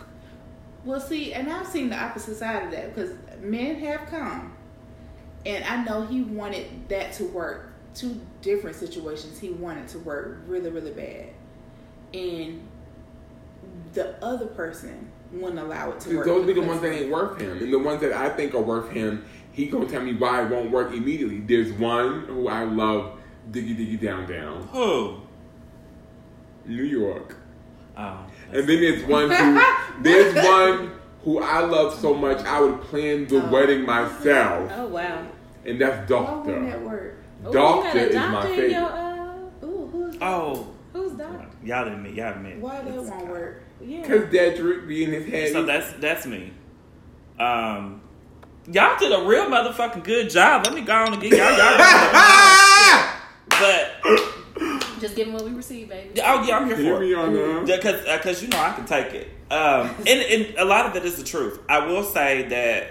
[0.86, 3.12] Well, see, and I've seen the opposite side of that because
[3.42, 4.56] men have come,
[5.48, 7.74] and I know he wanted that to work.
[7.96, 11.30] Two different situations, he wanted to work really, really bad,
[12.14, 12.62] and
[13.94, 16.26] the other person wouldn't allow it to work.
[16.26, 17.58] Those be the ones that ain't worth him.
[17.58, 20.50] And the ones that I think are worth him, he gonna tell me why it
[20.52, 21.40] won't work immediately.
[21.40, 23.20] There's one who I love,
[23.52, 25.18] Diggy Diggy Down Down, Who?
[26.66, 27.36] New York.
[27.98, 28.26] Oh.
[28.52, 29.62] And then there's one who
[30.04, 30.92] there's one
[31.24, 33.52] who I love so much I would plan the Oh.
[33.52, 34.72] wedding myself.
[34.76, 35.26] Oh wow.
[35.66, 36.88] And that's Why wouldn't that Doctor.
[36.88, 37.18] work?
[37.48, 38.72] Ooh, Doctor is my favorite.
[38.72, 40.68] your, uh, Ooh, who's Oh.
[40.94, 41.48] who's doctor?
[41.64, 42.14] Y'all didn't meet.
[42.16, 42.58] Y'all didn't meet.
[42.58, 43.64] why that won't work?
[43.82, 44.02] Yeah.
[44.08, 45.52] Cause Dedrick be in his head.
[45.52, 46.54] So that's that's me.
[47.40, 47.99] Um,
[48.72, 50.66] y'all did a real motherfucking good job.
[50.66, 51.58] Let me go on and get y'all.
[51.58, 51.78] y'all
[53.50, 56.20] but Just give him what we receive, baby.
[56.24, 57.18] oh yeah, I'm here Hear for me it.
[57.18, 59.28] on the Because because you know I can take it.
[59.52, 61.60] Um, and, and a lot of it is the truth.
[61.68, 62.88] I will say that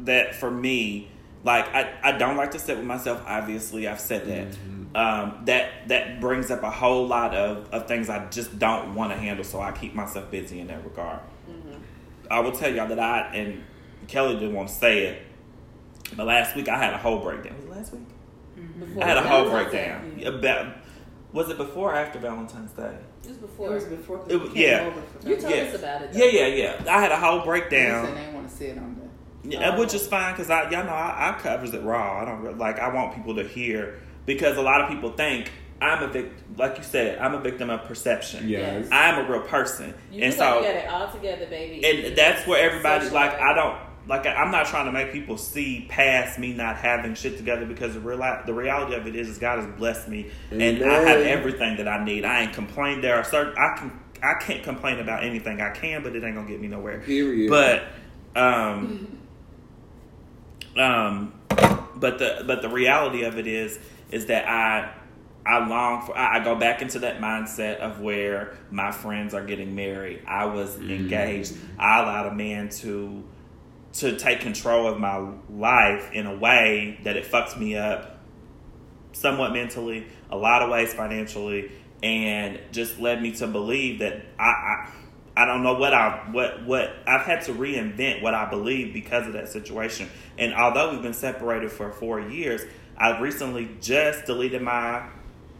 [0.00, 1.08] that for me,
[1.44, 3.22] like I, I don't like to sit with myself.
[3.26, 4.56] Obviously, I've said that.
[4.94, 9.10] Um, that that brings up a whole lot of, of things I just don't want
[9.12, 9.42] to handle.
[9.44, 11.20] So I keep myself busy in that regard.
[12.30, 13.62] I will tell y'all that I and
[14.12, 15.22] Kelly didn't want to say it,
[16.16, 17.54] but last week I had a whole breakdown.
[17.56, 18.02] Was it last week?
[18.58, 18.80] Mm-hmm.
[18.80, 20.24] Before I had a whole Valentine's breakdown Day.
[20.24, 20.76] about.
[21.32, 22.94] Was it before or after Valentine's Day?
[23.24, 23.70] It was It before.
[23.70, 24.84] was before 'cause It was- came yeah.
[25.24, 25.62] You told Yeah.
[25.62, 26.10] us about it.
[26.12, 26.94] Yeah, yeah, yeah.
[26.94, 28.02] I had a whole breakdown.
[28.02, 28.96] Listen, they want to see it on
[29.42, 29.48] the.
[29.48, 29.80] Yeah, oh.
[29.80, 32.20] which is fine because I, y'all know, I, I covers it raw.
[32.20, 32.78] I don't like.
[32.78, 35.50] I want people to hear because a lot of people think
[35.80, 36.44] I'm a victim.
[36.58, 38.46] Like you said, I'm a victim of perception.
[38.48, 38.88] Yes.
[38.92, 42.06] I'm a real person, You and look like so you got it all together, baby.
[42.06, 43.32] and that's where everybody Social like.
[43.32, 43.40] life.
[43.40, 43.76] I don't
[44.06, 44.26] like.
[44.26, 48.00] I'm not trying to make people see past me not having shit together because the
[48.00, 51.76] real the reality of it is, is God has blessed me and I have everything
[51.78, 52.24] that I need.
[52.24, 53.00] I ain't complain.
[53.00, 56.34] There are certain I can I can't complain about anything I can, but it ain't
[56.34, 57.00] gonna get me nowhere.
[57.00, 57.50] Period.
[57.50, 57.84] But
[58.34, 59.18] um
[60.76, 61.32] um
[61.96, 63.78] but the but the reality of it is
[64.10, 64.94] is that I
[65.44, 69.44] I long for I, I go back into that mindset of where my friends are
[69.44, 70.22] getting married.
[70.26, 71.54] I was engaged.
[71.78, 73.24] I allowed a man to
[73.94, 78.20] to take control of my life in a way that it fucks me up
[79.12, 81.70] somewhat mentally, a lot of ways financially,
[82.02, 84.92] and just led me to believe that I, I
[85.34, 89.26] I don't know what I what what I've had to reinvent what I believe because
[89.26, 90.08] of that situation.
[90.38, 92.62] And although we've been separated for four years,
[92.96, 95.08] I've recently just deleted my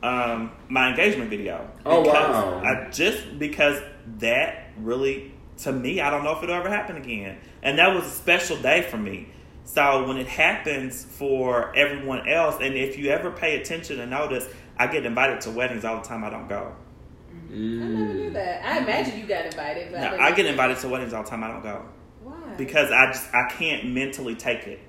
[0.02, 1.70] um my engagement video.
[1.86, 2.60] Oh, wow.
[2.62, 3.80] I just because
[4.18, 5.31] that really
[5.62, 7.38] to me, I don't know if it'll ever happen again.
[7.62, 9.28] And that was a special day for me.
[9.64, 14.48] So when it happens for everyone else, and if you ever pay attention and notice,
[14.76, 16.24] I get invited to weddings all the time.
[16.24, 16.74] I don't go.
[17.50, 18.64] I never knew that.
[18.64, 21.28] I imagine you got invited, but No, didn't I get invited to weddings all the
[21.30, 21.44] time.
[21.44, 21.84] I don't go
[22.22, 22.34] Why?
[22.56, 24.80] because I just I can't mentally take it.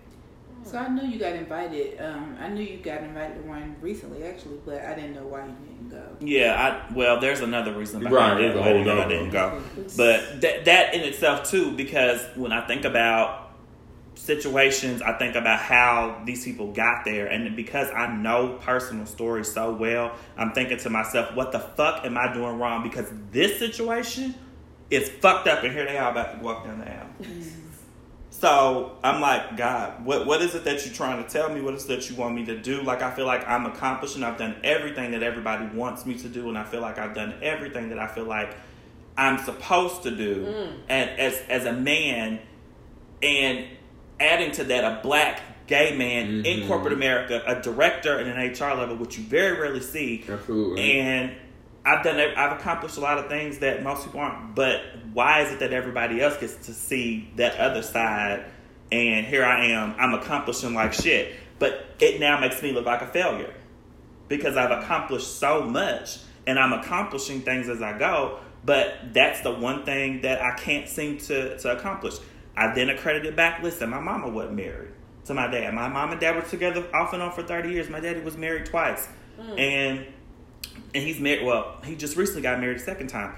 [0.66, 1.99] So I knew you got invited.
[2.01, 5.45] Um, I knew you got invited to one recently, actually, but I didn't know why
[5.45, 6.03] you didn't go.
[6.20, 9.30] Yeah, I well, there's another reason behind Right, it there's why I didn't- I didn't
[9.32, 9.61] go.
[9.97, 13.51] But that that in itself too, because when I think about
[14.16, 19.51] situations, I think about how these people got there, and because I know personal stories
[19.51, 22.84] so well, I'm thinking to myself, what the fuck am I doing wrong?
[22.84, 24.36] Because this situation
[24.89, 27.07] is fucked up, and here they are about to walk down the aisle.
[28.43, 31.61] So I'm like, God, what what is it that you're trying to tell me?
[31.61, 32.81] What is it that you want me to do?
[32.81, 36.27] Like I feel like I'm accomplished and I've done everything that everybody wants me to
[36.27, 38.53] do, and I feel like I've done everything that I feel like
[39.17, 40.45] I'm supposed to do,
[40.89, 42.41] and as as a man,
[43.21, 43.65] and
[44.19, 46.67] adding to that a black gay man in Mhm.
[46.67, 50.99] corporate America, a director at an HR level, which you very rarely see, Absolutely.
[50.99, 51.31] and
[51.86, 54.55] I've done, I've accomplished a lot of things that most people aren't.
[54.55, 54.81] But
[55.13, 58.45] why is it that everybody else gets to see that other side?
[58.91, 61.36] And here I am, I'm accomplishing like shit.
[61.59, 63.53] But it now makes me look like a failure
[64.27, 68.39] because I've accomplished so much and I'm accomplishing things as I go.
[68.65, 72.15] But that's the one thing that I can't seem to, to accomplish.
[72.55, 73.61] I then accredited back.
[73.61, 74.91] Listen, my mama wasn't married
[75.25, 75.73] to my dad.
[75.73, 77.89] My mom and dad were together off and on for 30 years.
[77.89, 79.07] My daddy was married twice.
[79.39, 79.59] Mm.
[79.59, 80.12] And
[80.93, 81.45] and he's married.
[81.45, 83.35] Well, he just recently got married a second time,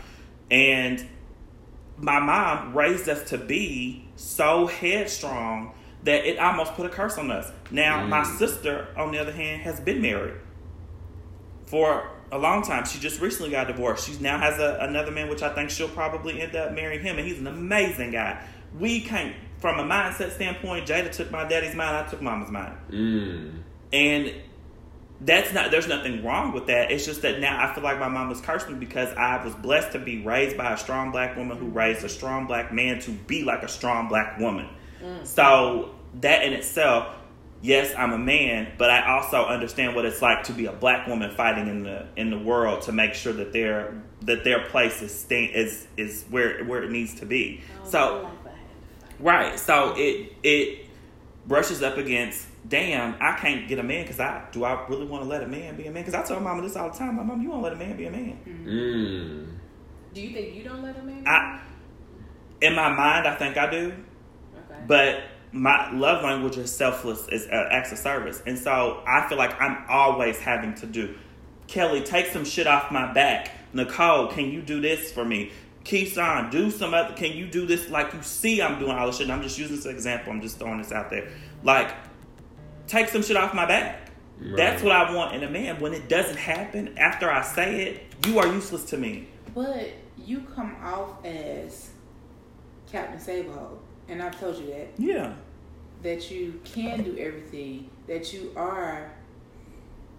[0.52, 1.06] and
[1.98, 7.32] my mom raised us to be so headstrong that it almost put a curse on
[7.32, 7.52] us.
[7.72, 8.38] Now, my Mm.
[8.38, 10.36] sister, on the other hand, has been married
[11.66, 12.86] for a long time.
[12.86, 14.08] She just recently got divorced.
[14.10, 17.18] She now has a, another man, which I think she'll probably end up marrying him,
[17.18, 18.40] and he's an amazing guy.
[18.78, 22.78] We can't, from a mindset standpoint, Jada took my daddy's mind, I took mama's mind.
[22.92, 23.52] Mm.
[23.94, 24.34] And
[25.22, 26.92] that's not there's nothing wrong with that.
[26.92, 29.54] It's just that now I feel like my mom was cursed me because I was
[29.56, 33.00] blessed to be raised by a strong black woman who raised a strong black man
[33.02, 34.68] to be like a strong black woman.
[35.26, 37.16] So that in itself,
[37.62, 41.08] yes, I'm a man, but I also understand what it's like to be a black
[41.08, 45.02] woman fighting in the in the world to make sure that their that their place
[45.02, 47.62] is sta- is is where where it needs to be.
[47.84, 48.30] So
[49.20, 49.58] Right.
[49.60, 50.86] So it it
[51.48, 52.48] brushes up against.
[52.68, 54.64] Damn, I can't get a man because I do.
[54.64, 56.04] I really want to let a man be a man?
[56.04, 57.16] Because I tell my Mama this all the time.
[57.16, 58.40] My mom, you want to let a man be a man?
[58.66, 60.14] Mm.
[60.14, 61.28] Do you think you don't let them in?
[61.28, 61.62] I,
[62.62, 63.94] in my mind, I think I do,
[64.58, 64.80] okay.
[64.88, 69.38] but my love language is selfless, is uh, acts of service, and so I feel
[69.38, 71.16] like I'm always having to do.
[71.68, 73.52] Kelly, take some shit off my back.
[73.74, 75.52] Nicole, can you do this for me?
[75.84, 77.14] Kesawn, do some other.
[77.14, 77.90] Can you do this?
[77.90, 79.26] Like you see, I'm doing all this shit.
[79.26, 80.34] And I'm just using this example.
[80.34, 81.30] I'm just throwing this out there.
[81.64, 81.94] Like,
[82.88, 84.10] take some shit off my back.
[84.40, 84.58] Right.
[84.58, 85.80] That's what I want in a man.
[85.80, 89.28] When it doesn't happen after I say it, you are useless to me.
[89.54, 91.92] But you come off as
[92.92, 93.80] Captain Sabo,
[94.10, 95.34] and I've told you that Yeah.
[96.04, 99.12] that you can do everything, that you are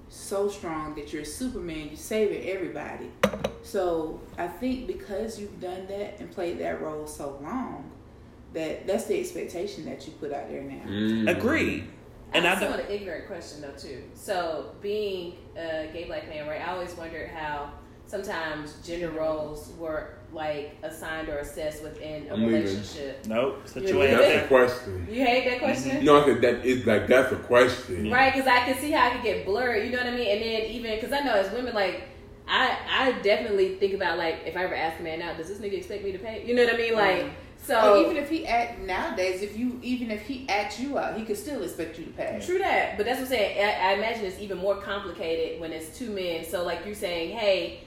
[0.09, 3.11] so strong that you're Superman, you're saving everybody.
[3.63, 7.91] So I think because you've done that and played that role so long,
[8.55, 10.83] that that's the expectation that you put out there now.
[10.87, 11.37] Mm.
[11.37, 11.89] Agreed.
[12.33, 12.81] And I I also don't.
[12.81, 14.03] an ignorant question though too.
[14.15, 16.61] So being a gay black man, right?
[16.61, 17.73] I always wondered how
[18.07, 22.63] sometimes gender roles were like assigned or assessed within a I'm leaving.
[22.63, 23.27] relationship.
[23.27, 23.67] Nope.
[23.67, 24.19] Situation.
[24.19, 25.09] That's a question.
[25.11, 25.93] You hate that question?
[25.97, 26.05] Mm-hmm.
[26.05, 28.11] No, I said that is like that's a question.
[28.11, 29.85] Right, because I can see how I could get blurred.
[29.85, 30.29] You know what I mean?
[30.29, 32.09] And then even because I know as women, like
[32.49, 35.59] I, I definitely think about like if I ever ask a man out, does this
[35.59, 36.45] nigga expect me to pay?
[36.45, 36.95] You know what I mean?
[36.95, 37.31] Like.
[37.63, 37.95] So.
[37.95, 41.25] Or even if he act nowadays, if you even if he acts you out, he
[41.25, 42.41] could still expect you to pay.
[42.45, 43.65] True that, but that's what I'm saying.
[43.65, 46.45] I, I imagine it's even more complicated when it's two men.
[46.45, 47.81] So like you're saying, hey,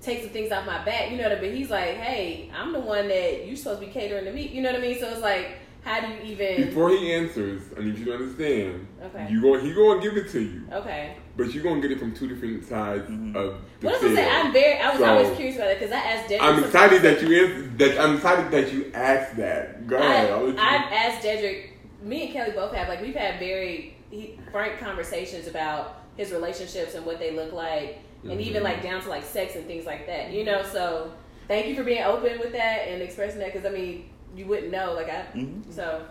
[0.00, 1.10] take some things off my back.
[1.10, 1.50] You know what I mean?
[1.50, 4.48] But he's like, hey, I'm the one that you're supposed to be catering to me.
[4.48, 4.98] You know what I mean?
[4.98, 6.66] So it's like, how do you even?
[6.68, 8.86] Before he answers, I need you to understand.
[9.02, 9.28] Okay.
[9.30, 11.16] You go, he gonna give it to you, Okay.
[11.36, 13.34] But you're gonna get it from two different sides Mhm.
[13.36, 14.30] of the Well, that's what I'm saying.
[14.46, 14.78] I'm very.
[14.80, 16.40] I was So, always curious about that because I asked Dedrick.
[16.42, 19.86] I'm excited that you answered, that I'm excited that you asked that.
[19.86, 20.30] Go ahead.
[20.30, 21.62] I'll I, let you- I've asked Dedrick.
[22.02, 26.94] Me and Kelly both have like we've had very he- frank conversations about his relationships
[26.94, 28.64] and what they look like, and even Mhm.
[28.64, 30.30] like down to like sex and things like that.
[30.32, 31.10] You know, so
[31.48, 34.70] thank you for being open with that and expressing that because I mean you wouldn't
[34.72, 35.62] know like I Mhm.
[35.70, 36.02] so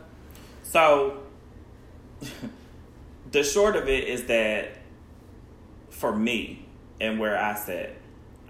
[0.64, 1.18] So,
[3.32, 4.70] the short of it is that
[5.96, 6.66] for me
[7.00, 7.98] and where I sit,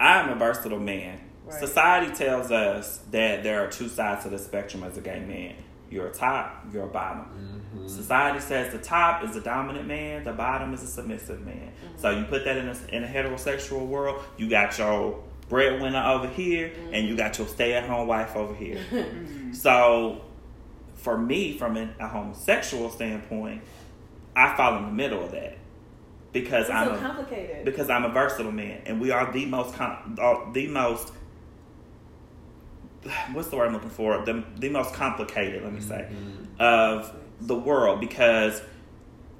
[0.00, 1.20] I'm a versatile man.
[1.44, 1.60] Right.
[1.60, 5.54] Society tells us that there are two sides to the spectrum as a gay man.
[5.88, 7.62] You're a top, you're a bottom.
[7.72, 7.88] Mhm.
[7.88, 11.70] Society says the top is a dominant man, the bottom is a submissive man.
[11.70, 11.98] Mm-hmm.
[11.98, 16.26] So you put that in a, in a heterosexual world, you got your breadwinner over
[16.26, 16.94] here, mm-hmm.
[16.94, 18.80] and you got your stay at home wife over here.
[18.90, 19.52] Mm-hmm.
[19.52, 20.22] So
[20.96, 23.62] for me, from an, a homosexual standpoint,
[24.34, 25.56] I fall in the middle of that
[26.40, 27.64] because It's I'm so a, complicated.
[27.64, 30.16] because I'm a versatile man, and we are the most com-
[30.52, 31.12] the most
[33.32, 35.62] what's the word I'm looking for the the most complicated.
[35.62, 36.60] Let me say mm-hmm.
[36.60, 38.60] of the world because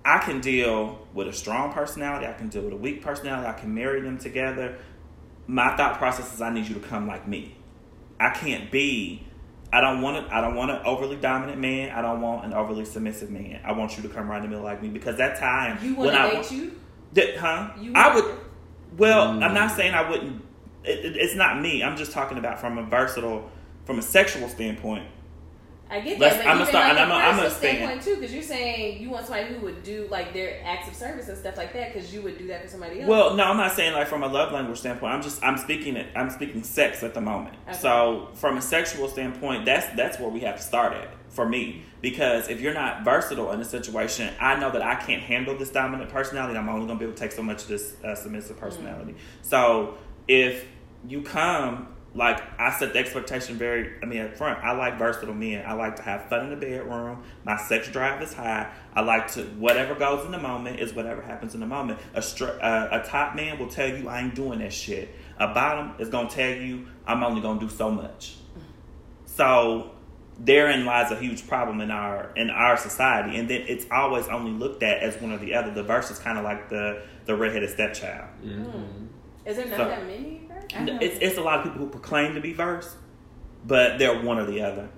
[0.06, 3.52] I can deal with a strong personality, I can deal with a weak personality, I
[3.52, 4.78] can marry them together.
[5.46, 7.56] My thought process is I need you to come like me.
[8.18, 9.26] I can't be
[9.70, 11.90] I don't want to I don't want an overly dominant man.
[11.90, 13.60] I don't want an overly submissive man.
[13.64, 15.66] I want you to come right in the middle like me because that's how I
[15.68, 15.84] am.
[15.84, 16.72] you want to wa- date you?
[17.14, 17.70] That, huh?
[17.80, 18.24] You I would.
[18.96, 19.44] Well, Mm.
[19.44, 20.42] I'm not saying I wouldn't.
[20.84, 21.82] It, it- it's not me.
[21.82, 23.50] I'm just talking about from a versatile,
[23.84, 25.04] from a sexual standpoint.
[25.88, 27.42] I get Let's- that, but I'ma even start- like and a I'm a- I'm a
[27.42, 27.74] personal fan.
[27.76, 30.94] standpoint too, because you're saying you want somebody who would do like their acts of
[30.96, 33.08] service and stuff like that, because you would do that for somebody else.
[33.08, 35.12] Well, no, I'm not saying like from a love language standpoint.
[35.14, 36.08] I'm just I'm speaking it.
[36.16, 37.54] I'm speaking sex at the moment.
[37.68, 37.76] Okay.
[37.76, 41.84] So from a sexual standpoint, that's that's where we have to start at for me.
[42.00, 45.70] Because if you're not versatile in a situation, I know that I can't handle this
[45.70, 46.58] dominant personality.
[46.58, 49.14] I'm only gonna be able to take so much of this uh, submissive personality.
[49.42, 50.66] So if
[51.06, 54.64] you come like I set the expectation very, I mean, up front.
[54.64, 55.64] I like versatile men.
[55.66, 57.22] I like to have fun in the bedroom.
[57.44, 58.72] My sex drive is high.
[58.94, 62.00] I like to whatever goes in the moment is whatever happens in the moment.
[62.14, 65.14] A str- uh, a top man will tell you I ain't doing that shit.
[65.38, 68.36] A bottom is gonna tell you I'm only gonna do so much.
[69.26, 69.90] So
[70.38, 74.52] therein lies a huge problem in our in our society, and then it's always only
[74.52, 75.72] looked at as one or the other.
[75.72, 78.28] The verse is kind of like the the redheaded stepchild.
[79.44, 80.42] is there not so- that many?
[80.48, 80.76] Right?
[80.76, 80.98] I know.
[81.00, 82.94] It's it's a lot of people who proclaim to be verse,
[83.66, 84.88] but they're one or the other.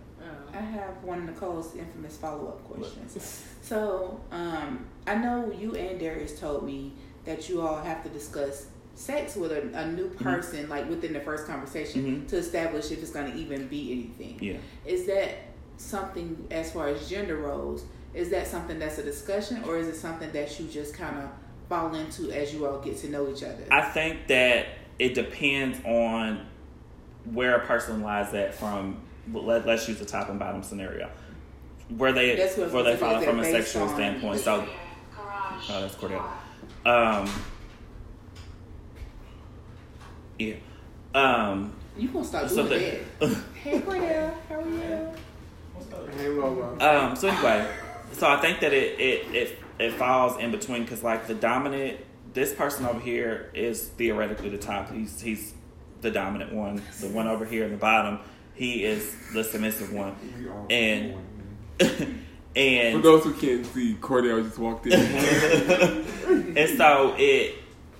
[0.53, 3.45] I have one of Nicole's infamous follow up questions.
[3.62, 6.93] So, um, I know you and Darius told me
[7.24, 8.66] that you all have to discuss
[8.99, 10.24] sex with a, a new Mm-hmm.
[10.24, 12.28] person, like within the first conversation, Mhm.
[12.28, 14.38] to establish if it's going to even be anything.
[14.40, 14.57] Yeah.
[14.84, 15.30] Is that
[15.76, 17.84] something as far as gender roles?
[18.14, 21.28] Is that something that's a discussion, or is it something that you just kind of
[21.68, 23.62] fall into as you all get to know each other?
[23.70, 24.66] I think that
[24.99, 26.44] it depends on
[27.32, 29.01] where a person lies at from.
[29.32, 31.09] Let, let's use the top and bottom scenario,
[31.96, 34.40] where they That's what I was where they gonna follow from a sexual standpoint.
[34.40, 34.66] So,
[35.16, 36.24] oh, that's Cordell.
[36.86, 37.30] Um,
[40.39, 40.55] yeah.
[41.14, 43.36] Um, you gonna stop so doing the- that?
[43.55, 45.09] Hey, Cordell, how are you?
[46.16, 46.72] Hey, Lola.
[47.09, 47.68] Um, so anyway,
[48.12, 52.01] so I think that it it it, it falls in between because like the dominant,
[52.34, 54.93] this person over here is theoretically the top.
[54.93, 55.55] He's he's
[56.01, 56.80] the dominant one.
[57.01, 58.20] The one over here in the bottom,
[58.55, 60.14] he is the submissive one.
[60.39, 61.24] We are And- one.
[62.55, 64.93] For and those who can't see, Cordell just walked in.
[66.57, 67.55] and so it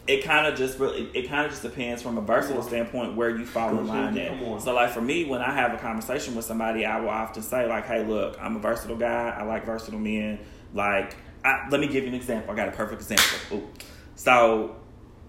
[0.09, 3.29] it kind of just really it kind of just depends from a versatile standpoint where
[3.29, 4.55] you fall in line Come on.
[4.55, 4.63] at.
[4.63, 7.69] So like for me, when I have a conversation with somebody, I will often say
[7.69, 9.37] like, "Hey, look, I'm a versatile guy.
[9.39, 10.41] I like versatile men.
[10.73, 12.53] Like, I, let me give you an example.
[12.53, 13.59] I got a perfect example.
[13.59, 13.69] Ooh.
[14.15, 14.77] So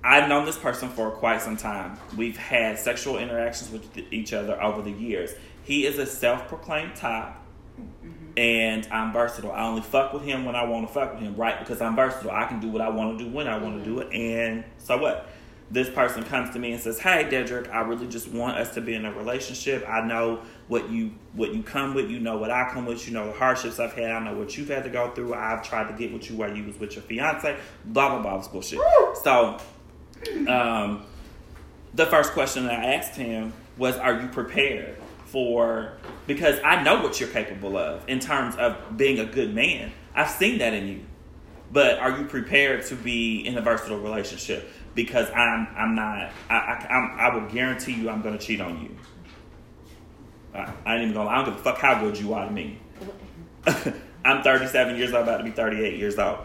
[0.03, 1.97] I've known this person for quite some time.
[2.15, 5.32] We've had sexual interactions with each other over the years.
[5.63, 7.39] He is a self-proclaimed top
[8.38, 9.51] and I'm versatile.
[9.51, 11.59] I only fuck with him when I want to fuck with him, right?
[11.59, 12.32] Because I'm versatile.
[12.32, 14.63] I can do what I want to do when I want to do it, and
[14.77, 15.30] so what?
[15.71, 18.82] This person comes to me and says, "Hey, Dedrick, I really just want us to
[18.82, 19.88] be in a relationship.
[19.88, 22.09] I know what you what you come with.
[22.09, 23.07] You know what I come with.
[23.07, 24.09] You know the hardships I've had.
[24.09, 25.36] I know what you've had to go through.
[25.36, 27.55] I've tried to get with you while you was with your fiance.
[27.86, 28.38] Blah blah blah.
[28.39, 28.80] This bullshit.
[29.21, 29.59] So,
[30.47, 31.03] um,
[31.93, 34.97] the first question that I asked him was, "Are you prepared
[35.32, 35.93] for?"
[36.27, 39.91] Because I know what you're capable of in terms of being a good man.
[40.13, 41.01] I've seen that in you.
[41.71, 44.69] But are you prepared to be in a versatile relationship?
[44.95, 46.32] Because I'm, I'm not.
[46.49, 48.95] I, I, I'm, I will guarantee you, I'm going to cheat on you.
[50.53, 51.30] I, I ain't even gonna.
[51.30, 52.80] I don't give a fuck how good you are to me.
[54.25, 56.39] I'm 37 years old, about to be 38 years old.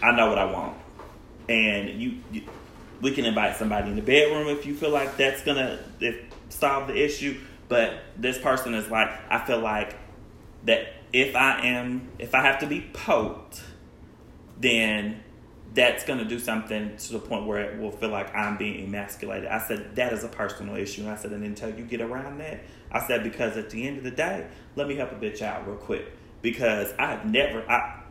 [0.00, 0.76] I know what I want,
[1.48, 2.42] and you, you
[3.00, 6.20] we can invite somebody in the bedroom if you feel like that's gonna if,
[6.50, 7.40] solve the issue.
[7.68, 9.94] But this person is like, I feel like
[10.64, 13.62] that if I am, if I have to be poked,
[14.58, 15.22] then
[15.74, 18.84] that's going to do something to the point where it will feel like I'm being
[18.84, 19.48] emasculated.
[19.48, 21.02] I said, that is a personal issue.
[21.02, 23.98] And I said, and until you get around that, I said, because at the end
[23.98, 24.46] of the day,
[24.76, 26.06] let me help a bitch out real quick.
[26.40, 28.02] Because I've never, I,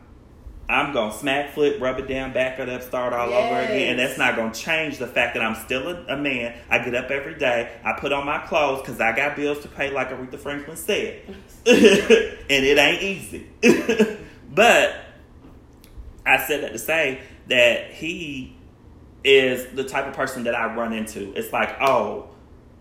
[0.70, 3.90] I'm going to smack flip, rub it down, back it up, start all over again.
[3.90, 6.54] And that's not going to change the fact that I'm still a, a man.
[6.68, 7.74] I get up every day.
[7.82, 11.22] I put on my clothes because I got bills to pay, like Aretha Franklin said.
[11.26, 13.46] and it ain't easy.
[14.54, 14.94] but
[16.26, 18.54] I said that to say that he
[19.24, 21.32] is the type of person that I run into.
[21.32, 22.28] It's like, oh,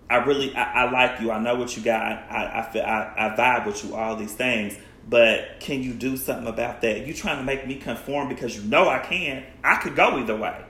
[0.10, 1.32] I really, I, I like you.
[1.32, 2.02] I know what you got.
[2.02, 3.96] I, I, feel, I, I vibe with you.
[3.96, 4.78] All these things.
[5.10, 7.08] But can you do something about that?
[7.08, 9.44] You trying to make me conform because you know I can.
[9.64, 10.66] I could go either way.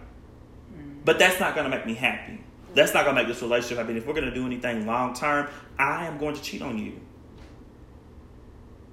[0.75, 1.03] Mm.
[1.03, 2.39] But that's not going to make me happy.
[2.75, 3.97] That's not going to make this relationship happy.
[3.97, 5.47] If we're going to do anything long term,
[5.79, 6.99] I am going to cheat on you.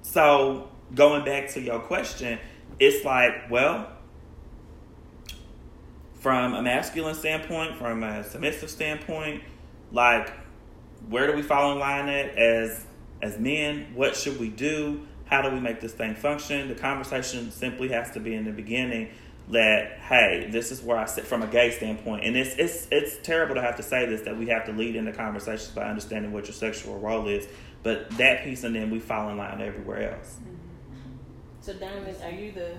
[0.01, 2.39] So, going back to your question,
[2.79, 3.91] it's like, well,
[6.15, 9.43] from a masculine standpoint, from a submissive standpoint,
[9.91, 10.31] like,
[11.09, 12.85] where do we fall in line at as
[13.21, 13.91] as men?
[13.93, 15.05] What should we do?
[15.25, 16.67] How do we make this thing function?
[16.67, 19.09] The conversation simply has to be in the beginning
[19.49, 23.17] that hey, this is where I sit from a gay standpoint, and it's it's it's
[23.25, 26.31] terrible to have to say this that we have to lead into conversations by understanding
[26.31, 27.47] what your sexual role is,
[27.83, 30.37] but that piece and then we fall in line everywhere else.
[31.61, 32.71] So, Diamond, are you the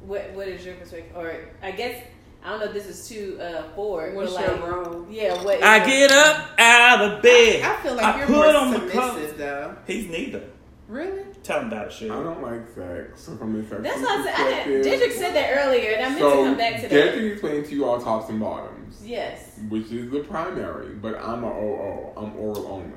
[0.00, 0.30] what?
[0.32, 1.16] What is your perspective?
[1.16, 2.02] Or I guess
[2.44, 2.66] I don't know.
[2.66, 4.14] if This is too uh, forward.
[4.14, 5.06] What's but your role?
[5.10, 5.42] Yeah.
[5.42, 5.56] What?
[5.58, 7.62] is I your- get up out of bed.
[7.64, 9.12] I feel like I you're put more on the clothes.
[9.14, 9.76] submissive, though.
[9.86, 10.42] He's neither.
[10.86, 11.22] Really?
[11.42, 12.10] Tell him about it, shit.
[12.10, 13.22] I don't like sex.
[13.22, 14.34] So from a sexual That's what I said.
[14.34, 16.90] I didn't, Dedrick said that earlier, and I meant so to come back to that.
[17.14, 19.58] Dedrick explained to you all tops and bottoms, Yes.
[19.70, 22.12] which is the primary, but I'm a OO.
[22.16, 22.90] I'm oral only.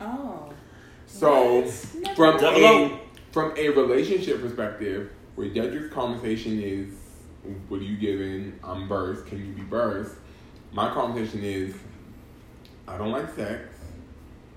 [0.00, 0.50] Oh.
[1.06, 2.16] So What?
[2.16, 2.98] from Double a O.
[3.30, 6.94] from a relationship perspective, where Dedrick's conversation is,
[7.68, 8.58] "What are you giving?
[8.62, 9.22] I'm verse.
[9.22, 10.10] Can you be verse?"
[10.72, 11.74] My conversation is,
[12.86, 13.71] "I don't like sex.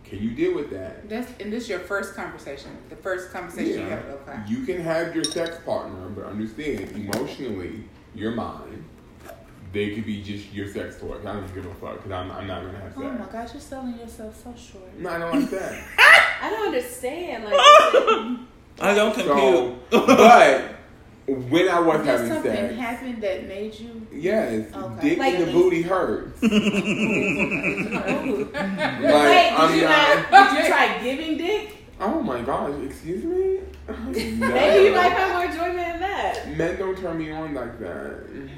[0.10, 2.72] Can you deal with that?" That's and this is your first conversation.
[2.90, 3.96] The first conversation you Yeah.
[3.96, 4.06] have.
[4.28, 4.38] Okay.
[4.48, 7.84] You can have your sex partner, but understand emotionally,
[8.14, 8.84] you're mine.
[9.74, 11.18] They could be just your sex toy.
[11.20, 13.14] I don't give a fuck because I'm, I'm not gonna have oh sex.
[13.14, 13.20] Oh sex.
[13.34, 14.98] my gosh, you're selling yourself so short.
[15.00, 15.84] No, I don't like that.
[16.42, 17.44] I don't understand.
[17.44, 17.54] Like,
[18.80, 19.90] I don't so, compute.
[20.08, 20.72] but
[21.28, 24.08] when I was Did having something sex, happen that made you?
[24.14, 25.10] yes, Okay.
[25.10, 26.40] dick Like- in the booty hurts.
[26.48, 26.48] Oh,
[27.98, 29.95] like, did I'm you not- not?
[31.06, 31.78] Did you try giving dick?
[32.00, 33.60] Oh my gosh, excuse me.
[33.88, 34.48] No.
[34.50, 36.58] Maybe you might find more enjoyment in that.
[36.58, 38.50] Men don't turn me on like that.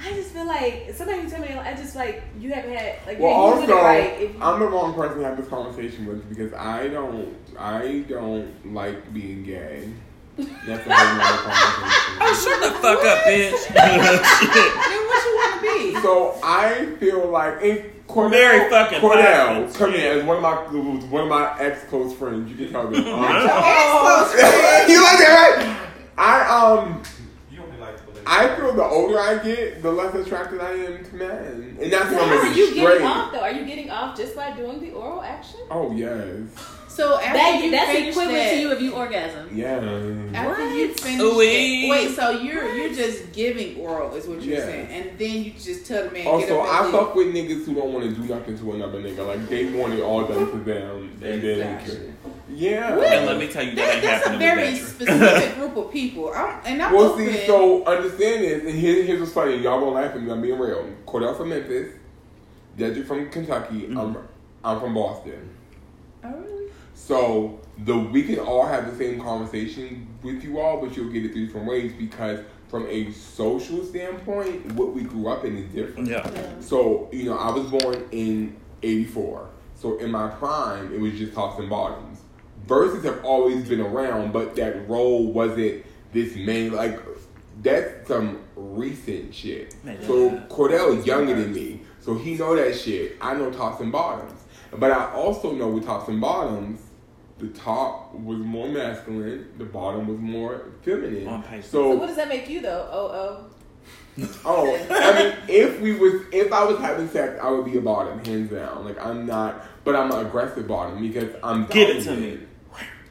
[0.00, 3.18] I just feel like sometimes you tell me, I just like you haven't had like
[3.20, 4.20] Well, you're using also, it right.
[4.20, 8.04] If you, I'm the wrong person to have this conversation with because I don't, I
[8.08, 9.90] don't like being gay.
[10.36, 12.18] That's a whole nother conversation.
[12.20, 13.62] Oh, shut the fuck up, bitch.
[13.74, 16.00] Then what you want to be?
[16.02, 19.74] So I feel like in Cordell, Very fucking Cordell, violent.
[19.74, 20.54] come here as one of my
[21.10, 22.50] one of my ex close friends.
[22.50, 22.98] You can tell me.
[22.98, 25.90] Um, Oh, you like that, right?
[26.16, 27.02] I um.
[27.50, 27.96] You don't like
[28.26, 32.10] I feel the older I get, the less attracted I am to men, and that's
[32.10, 33.40] so what how I'm are gonna you be getting off though?
[33.40, 35.60] Are you getting off just by doing the oral action?
[35.70, 36.38] Oh yes,
[36.98, 39.48] So after That, you that's equivalent that, to you if you orgasm.
[39.52, 39.76] yeah.
[40.34, 40.98] After you What?
[41.00, 41.88] finish Ooh-wee.
[41.88, 44.64] wait, so you're you're just giving oral is what you're Yeah.
[44.66, 47.64] saying, and then you just tell the man get Also, up I fuck with niggas
[47.66, 49.24] who don't want to do nothing to another nigga.
[49.24, 52.12] Like they want it all done to them, and then Exactly.
[52.52, 52.98] yeah.
[52.98, 56.32] and let me tell you, that, That, ain't that's a very specific group of people.
[56.34, 57.26] I'm, and I'm Well, open.
[57.32, 59.54] see, so understand this, and here, here's what's funny.
[59.58, 60.32] Y'all gonna laugh at me.
[60.32, 60.84] I'm being real.
[61.06, 61.92] Cordell from Memphis,
[62.76, 63.86] Dedrick from Kentucky.
[63.86, 64.18] I'm mm-hmm.
[64.64, 65.48] I'm from Boston.
[66.24, 66.57] oh, really?
[67.08, 71.24] So the we can all have the same conversation with you all, but you'll get
[71.24, 75.72] it three different ways because from a social standpoint, what we grew up in is
[75.72, 76.06] different.
[76.06, 76.28] Yeah.
[76.60, 79.48] So you know, I was born in '84.
[79.74, 82.20] So in my prime, it was just tops and bottoms.
[82.66, 87.00] Verses have always been around, but that role wasn't this main like.
[87.62, 89.82] That's some recent shit.
[89.82, 90.44] Man, So yeah.
[90.50, 93.16] Cordell is younger than me, so he know that shit.
[93.18, 94.44] I know tops and bottoms,
[94.76, 96.82] but I also know with tops and bottoms,
[97.38, 101.26] the top was more masculine, the bottom was more feminine.
[101.28, 101.62] On paper.
[101.62, 102.88] So what does that make you though?
[102.90, 103.50] Oh oh.
[104.44, 107.80] oh, I mean, if we was, if I was having sex, I would be a
[107.80, 108.84] bottom, hands down.
[108.84, 112.40] Like I'm not, but I'm an aggressive bottom because I'm Give it to me.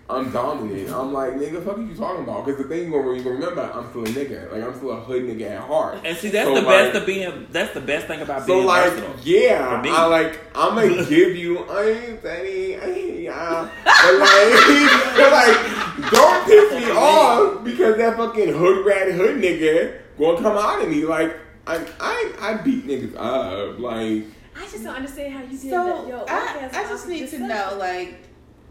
[0.09, 0.89] I'm dominant.
[0.89, 2.45] I'm like, nigga, fuck are you talking about?
[2.45, 4.49] Because the thing you gonna you gonna remember, I'm still a nigga.
[4.51, 5.99] Like I'm still a hood nigga at heart.
[6.05, 7.47] And see, that's So, the like- best of being.
[7.51, 9.15] That's the best thing about being So being like, versatile.
[9.23, 9.89] yeah, For me.
[9.89, 15.31] I like, I'm gonna give you, I ain't Benny, I ain't yeah, but like, but
[15.33, 20.81] like, don't piss me off because that fucking hood rat hood nigga gonna come out
[20.81, 21.03] of me.
[21.03, 21.35] Like,
[21.67, 23.77] I, I, I beat niggas up.
[23.77, 24.23] Like,
[24.55, 25.85] I just don't understand how you did that.
[25.97, 28.19] So Yo, I, I just need to know, like,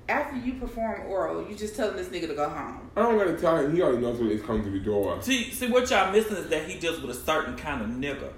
[0.08, 2.90] after you perform oral, you just telling this nigga to go home.
[2.96, 3.74] I don't gotta tell him.
[3.74, 5.20] He already knows when it's coming to the door.
[5.22, 8.32] See, see what y'all missing is that he deals with a certain kind of nigga.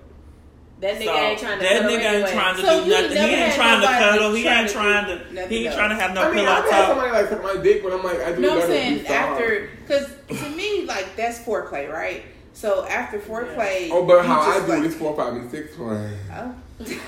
[0.80, 3.08] That nigga So, ain't trying to that cuddle nigga ain't trying to So do nothing.
[3.10, 4.34] He never ain't trying to cuddle.
[4.34, 5.46] He ain't trying to.
[5.48, 5.74] He ain't else.
[5.76, 6.88] trying to have no I mean, pillow I've had talk.
[6.88, 9.06] somebody like suck my dick, but I'm like, I do You know what I'm saying?
[9.08, 12.22] After, because to me, like, that's foreplay, right?
[12.58, 15.32] So after foreplay, Oh, but you how I just do like- it is four, five,
[15.34, 16.10] and six play.
[16.32, 16.54] Oh.
[16.80, 16.88] Also,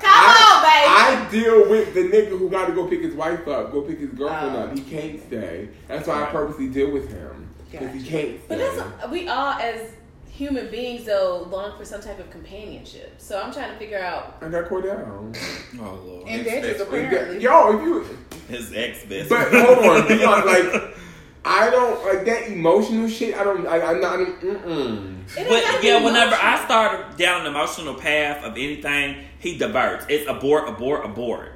[0.00, 0.86] Come on, baby.
[0.86, 3.98] I deal with the nigga who got to go pick his wife up, go pick
[3.98, 4.60] his girlfriend Oh.
[4.64, 4.76] up.
[4.76, 5.68] He can't stay.
[5.88, 8.76] That's why I purposely deal with him because he can't But stay.
[8.76, 9.92] that's we all as
[10.30, 13.14] human beings though long for some type of companionship.
[13.18, 14.36] So I'm trying to figure out.
[14.42, 15.34] I got Cordell.
[15.80, 17.40] Oh lord, oh, And Dedrick Ex- apparently.
[17.42, 18.18] Yo, if you
[18.48, 19.30] his ex best.
[19.30, 20.94] But hold on, be like
[21.44, 23.34] I don't like that emotional shit.
[23.36, 23.66] I don't.
[23.66, 24.14] I, I'm not.
[24.20, 25.24] I'm, mm-mm.
[25.36, 26.34] But gotta yeah, whenever.
[26.34, 30.04] I start down an emotional path of anything, he diverts.
[30.08, 31.52] It's abort, abort, abort.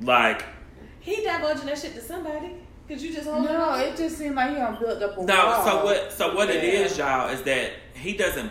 [0.00, 0.44] Like
[1.00, 2.52] he divulging that shit to somebody.
[2.88, 3.80] Cause you just holding No, on.
[3.80, 5.46] it just seemed like he don't build up a no.
[5.46, 5.64] wall.
[5.66, 6.12] So what?
[6.12, 6.70] So what it Yeah.
[6.80, 8.50] is, y'all, is that he doesn't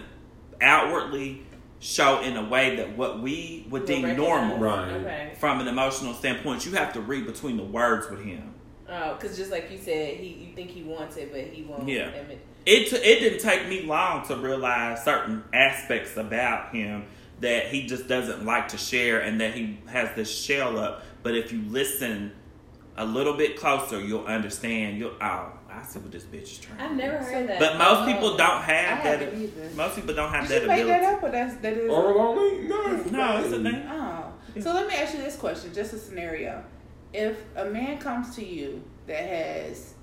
[0.62, 1.42] outwardly
[1.80, 4.90] show in a way that what we would deem normal Right.
[4.90, 5.34] Okay.
[5.40, 6.66] from an emotional standpoint.
[6.66, 8.54] You have to read between the words with him.
[8.90, 11.88] Oh, because just like you said, he you think he wants it, but he won't.
[11.88, 12.08] Yeah.
[12.10, 17.06] admit- It t- it didn't take me long to realize certain aspects about him
[17.42, 21.04] that he just doesn't like to share, and that he has this shell up.
[21.24, 22.32] But if you listen
[22.98, 24.98] a little bit closer, you'll understand.
[24.98, 26.80] You'll oh, I see what this bitch is trying.
[26.80, 27.24] I've never do.
[27.26, 27.60] heard that.
[27.60, 28.06] But most Oh.
[28.14, 29.34] people don't I have that.
[29.36, 29.70] either.
[29.76, 31.02] Most people don't have Did that you make ability.
[31.06, 31.90] that up or that's that is?
[31.92, 32.68] Oral only?
[32.68, 33.64] No, No, it's a fine.
[33.64, 33.84] thing.
[33.92, 36.64] Oh, so let me ask you this question, just a scenario.
[37.18, 39.94] If a man comes to you that has,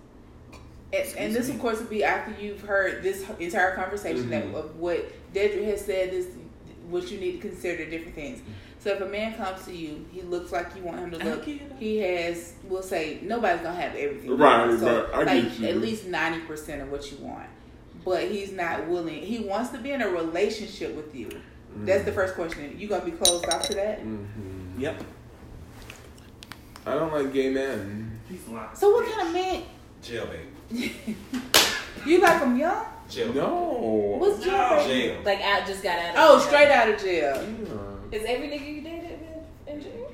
[0.93, 4.31] and, and this of course would be after you've heard this entire conversation Mhm.
[4.31, 6.27] that of what Dedrick has said is
[6.91, 8.41] what you need to consider different things.
[8.81, 11.45] So if a man comes to you, he looks like you want him to look.
[11.79, 14.37] He has, we'll say, nobody's gonna have everything.
[14.37, 15.15] Right, So right.
[15.15, 15.69] I like get you.
[15.69, 17.49] at least ninety percent of what you want,
[18.05, 19.23] but he's not willing.
[19.23, 21.31] He wants to be in a relationship with you.
[21.77, 22.75] That's the first question.
[22.79, 24.05] You gonna be closed off to that?
[24.05, 24.27] Mhm.
[24.79, 25.03] Yep.
[26.87, 28.21] I don't like gay men.
[28.29, 28.69] He's lying.
[28.75, 29.63] So what kind of man?
[30.03, 30.27] Jail,
[30.71, 30.97] baby.
[32.07, 32.85] You like him young?
[33.09, 33.33] Jail.
[33.33, 34.17] No.
[34.21, 34.53] What's No.
[34.53, 34.87] jail?
[34.87, 35.23] Jail.
[35.25, 36.11] like out just got out.
[36.11, 36.47] of Oh, jail.
[36.47, 37.35] straight out of jail.
[37.43, 38.19] Yeah.
[38.19, 39.21] Is every nigga you dated
[39.65, 40.13] been in jail?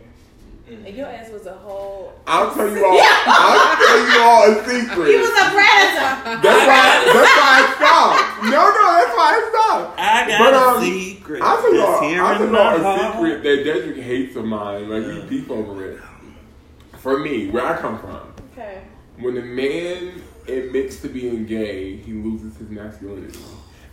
[0.87, 2.13] And your ass was a whole.
[2.29, 2.97] I'll tell you all.
[3.01, 5.09] I'll tell you all a secret.
[5.11, 6.41] He was a predator.
[6.47, 6.87] That's why.
[7.11, 8.45] That's why I stopped.
[8.45, 9.99] No, no, that's why I stopped.
[9.99, 11.43] I got But, a um, secret.
[11.43, 11.95] I'll tell you all.
[11.97, 14.89] I'll tell you all a secret that Dedrick hates of mine.
[14.89, 16.01] Like we beef over it.
[17.01, 18.21] For me, where I come from,
[18.53, 18.83] Okay.
[19.19, 23.39] when a man admits to being gay, he loses his masculinity.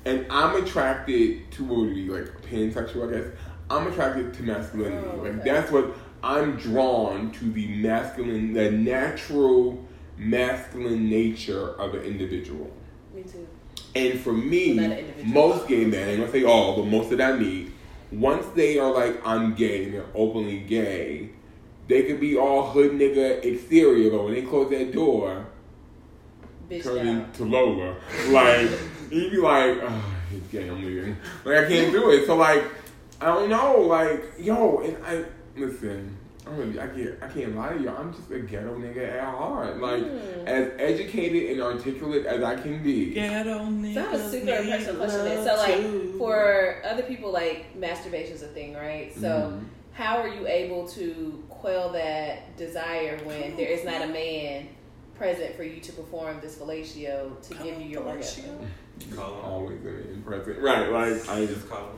[0.05, 3.27] And I'm attracted to what would be like pansexual, I guess.
[3.69, 5.07] I'm attracted to masculinity.
[5.13, 5.93] Oh, Like that's what
[6.23, 9.85] I'm drawn to the masculine, the natural
[10.17, 12.71] masculine nature of an individual.
[13.13, 13.47] Me too.
[13.95, 15.47] And for me, Well, not an individual.
[15.49, 17.71] most gay men, I'm gonna say all, but most that I meet,
[18.11, 21.29] once they are like, I'm gay and they're openly gay,
[21.87, 25.45] they could be all hood nigga exterior, but when they close that door,
[26.69, 27.07] Bitch turn down.
[27.21, 27.95] into Lola.
[28.29, 28.69] Like,
[29.11, 31.15] you'd be like, oh, he's gay, I'm leaving.
[31.45, 32.25] Like, I can't do it.
[32.25, 32.63] So, like,
[33.21, 33.79] I don't know.
[33.81, 35.23] Like, yo, and I,
[35.55, 37.89] listen, I'm really, I can't, I can't lie to you.
[37.89, 39.79] I'm just a ghetto nigga at heart.
[39.79, 40.45] Like, Hmm.
[40.47, 43.13] as educated and articulate as I can be.
[43.13, 45.23] Ghetto So I have a super need personal question.
[45.23, 45.45] Then.
[45.45, 46.15] So, like, too.
[46.17, 49.13] for other people, like masturbation's a thing, right?
[49.15, 49.27] So,
[49.57, 49.63] Mhm.
[49.93, 54.67] how are you able to quell that desire when there is not a man
[55.15, 58.59] present for you to perform this fellatio to give you your orgasm?
[59.15, 59.45] Call him.
[59.45, 60.59] always in present.
[60.59, 61.97] Right, like I just Just call him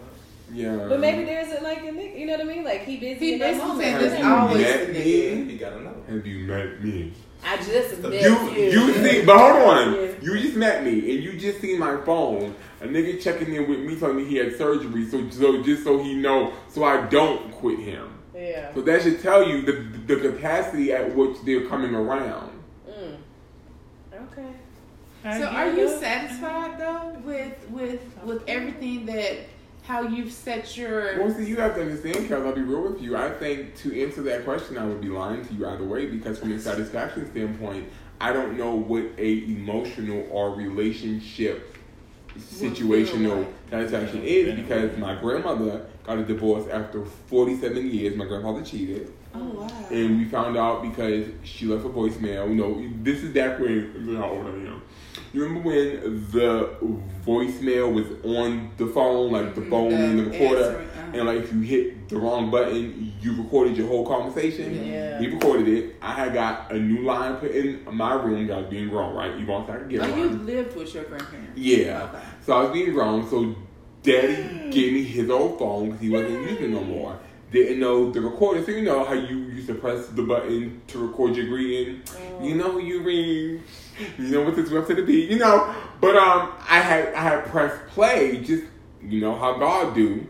[0.52, 0.88] yeah.
[0.90, 2.64] But maybe there isn't like a nigga, you know what I mean?
[2.64, 3.80] Like he busy He in that busy, moment.
[3.80, 3.92] man.
[3.92, 4.96] Have There's you always met me?
[4.96, 5.52] nigga.
[5.52, 5.96] You gotta know.
[6.10, 7.14] Have you met me?
[7.44, 8.64] I just met You you.
[8.72, 9.94] you see, but hold on.
[9.94, 10.12] Yeah.
[10.22, 12.56] You just met me, and you just seen my phone.
[12.82, 16.02] A nigga checking in with me, telling me he had surgery, so so just so
[16.02, 18.19] he know, so I don't quit him.
[18.40, 18.74] Yeah.
[18.74, 22.52] So that should tell you the the capacity at which they're coming around.
[22.90, 23.18] Mm.
[24.14, 24.52] Okay.
[25.24, 29.38] So are you satisfied though with with with everything that
[29.84, 32.46] how you've set your Well, see, you have to understand, Kel.
[32.46, 33.18] I'll be real with you.
[33.18, 36.40] I think to answer that question, I would be lying to you either way because,
[36.40, 37.90] from a satisfaction standpoint,
[38.22, 41.76] I don't know what a emotional or relationship
[42.38, 48.16] situational satisfaction is because my grandmother got a divorce after 47 years.
[48.16, 49.14] My grandfather cheated.
[49.34, 49.68] Oh wow.
[49.92, 52.50] And we found out because she left a voicemail.
[52.50, 54.82] You know, this is back when, how old I am.
[55.34, 56.76] You remember when the
[57.24, 61.12] voicemail was on the phone, like the phone in the The recorder, uh-huh.
[61.14, 64.84] and like if you hit the wrong button, you recorded your whole conversation.
[64.84, 65.20] Yeah.
[65.20, 65.96] He recorded it.
[66.02, 68.50] I had got a new line put in my room.
[68.50, 69.38] I was being grown, right?
[69.38, 70.20] You want to could get Oh, one.
[70.20, 71.52] you lived with your grandparents.
[71.56, 72.10] Yeah.
[72.12, 72.24] Okay.
[72.42, 73.30] So I was being grown.
[73.30, 73.56] So
[74.04, 77.20] daddy gave me his old phone because he wasn't using it no more.
[77.52, 78.64] didn't know the recorder.
[78.64, 82.02] So you know how you used to press the button to record your greeting.
[82.42, 83.64] You know who you ring.
[84.18, 85.26] You know what this website to be.
[85.26, 88.38] You know, but um, I had I had pressed play.
[88.42, 88.64] Just
[89.02, 90.28] you know how God do.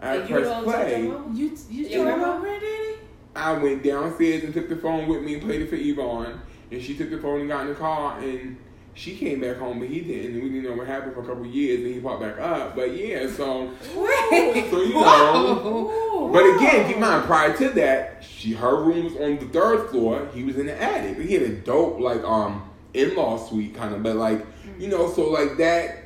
[0.00, 1.02] I had pressed play.
[1.04, 1.26] your?
[1.32, 2.40] You you Your told grandma?
[2.40, 2.94] granddaddy?
[3.34, 6.40] I went downstairs and took the phone with me and played it for Yvonne.
[6.70, 8.56] And she took the phone and got in the car and
[8.98, 10.34] she came back home, but he didn't.
[10.34, 11.84] And we didn't know what happened for a couple of years.
[11.84, 12.74] And he popped back up.
[12.74, 14.70] But yeah, so Wait.
[14.70, 16.30] so you know.
[16.32, 19.90] But again, keep in mind, prior to that, she her room was on the third
[19.90, 20.28] floor.
[20.34, 21.16] He was in the attic.
[21.16, 24.44] But he had a dope like um in law suite kind of, but like
[24.78, 26.04] you know, so like that.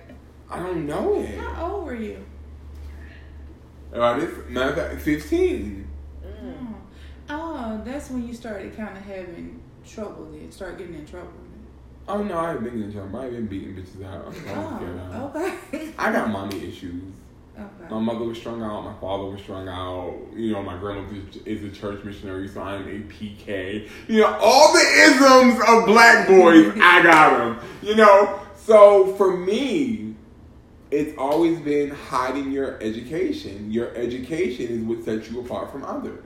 [0.50, 1.38] I don't know it.
[1.38, 2.22] How old were you?
[3.94, 5.88] Uh, this matter of fact, fifteen.
[6.22, 6.76] Oh.
[7.30, 10.30] oh, that's when you started kind of having trouble.
[10.30, 11.32] Then start getting in trouble.
[12.08, 13.18] Oh no, I ain't been in trouble.
[13.18, 14.26] I ain't been beating bitches out.
[14.26, 15.12] I'm oh, scared out.
[15.14, 15.94] Oh, okay.
[15.98, 17.02] I got mommy issues.
[17.56, 17.90] Okay.
[17.90, 18.84] My mother was strung out.
[18.84, 20.18] My father was strung out.
[20.34, 23.88] You know, my grandmother is a church missionary, so I'm a PK.
[24.08, 27.68] You know, all the isms of black boys, I got them.
[27.82, 30.14] You know, so for me,
[30.90, 33.70] it's always been hiding your education.
[33.70, 36.24] Your education is what sets you apart from others.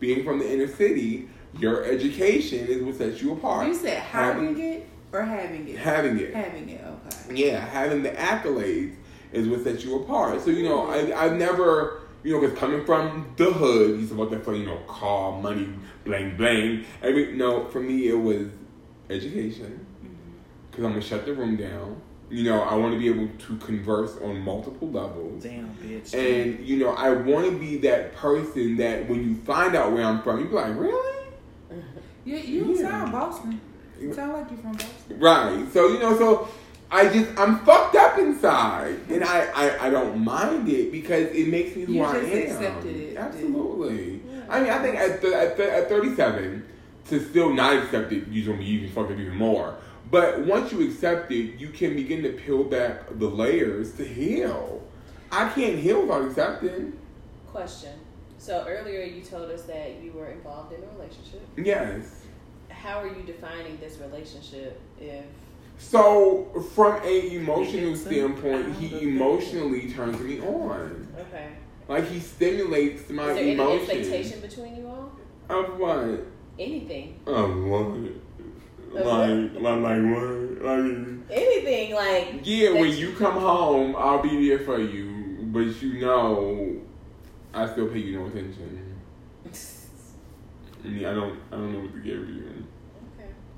[0.00, 1.28] Being from the inner city,
[1.58, 3.66] your education is what sets you apart.
[3.66, 5.78] You said Having- it or having it?
[5.78, 6.34] Having it.
[6.34, 6.84] Having it.
[6.84, 7.34] Okay.
[7.46, 8.94] yeah, having the accolades
[9.32, 10.40] is what sets you apart.
[10.42, 14.30] So you know, I I've never you know, because coming from the hood, he's about
[14.30, 15.68] that for you know, car, money,
[16.04, 16.84] bling bling.
[17.02, 18.48] Every no, for me it was
[19.10, 20.14] education, mm-hmm.
[20.70, 22.00] because I'm gonna shut the room down.
[22.30, 25.42] You know, I want to be able to converse on multiple levels.
[25.42, 26.14] Damn, bitch.
[26.14, 30.04] And you know, I want to be that person that when you find out where
[30.04, 31.26] I'm from, you be like, really?
[32.24, 32.88] You you Yeah.
[32.88, 33.60] sound Boston.
[34.02, 35.18] You sound like you're from Boston.
[35.18, 35.66] Right.
[35.72, 36.48] So you know, so
[36.90, 41.48] I just I'm fucked up inside, and I I, I don't mind it because it
[41.48, 42.42] makes me who You I just am.
[42.56, 43.16] accepted it.
[43.16, 44.20] Absolutely.
[44.48, 46.64] I mean, I think at th- at, th- at 37,
[47.08, 49.76] to still not accept it, you're gonna be even fucked up even more.
[50.10, 54.82] But once you accept it, you can begin to peel back the layers to heal.
[55.30, 56.98] I can't heal without accepting.
[57.46, 57.92] Question.
[58.36, 61.40] So earlier you told us that you were involved in a relationship.
[61.56, 62.21] Yes.
[62.82, 65.24] How are you defining this relationship if
[65.78, 71.06] So from a emotional standpoint, oh, he emotionally turns me on.
[71.18, 71.50] okay.
[71.88, 73.88] Like he stimulates my Is there any emotions.
[73.88, 75.12] expectation between you all?
[75.48, 76.26] Of what?
[76.58, 77.20] Anything.
[77.26, 77.98] Of what?
[78.92, 80.62] Like, like, like what?
[80.62, 85.38] Like, Anything like yeah, when you come home, I'll be there for you.
[85.42, 86.80] But you know,
[87.54, 88.96] I still pay you no attention.
[90.84, 92.51] I mean, I don't, I don't know what to give you.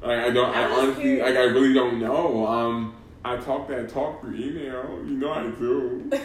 [0.04, 1.22] Like, I don't, I I honestly, curious.
[1.24, 2.46] like, I really don't know.
[2.46, 2.94] Um,
[3.24, 5.00] I talk that talk through email.
[5.06, 6.02] You know I do.
[6.10, 6.18] but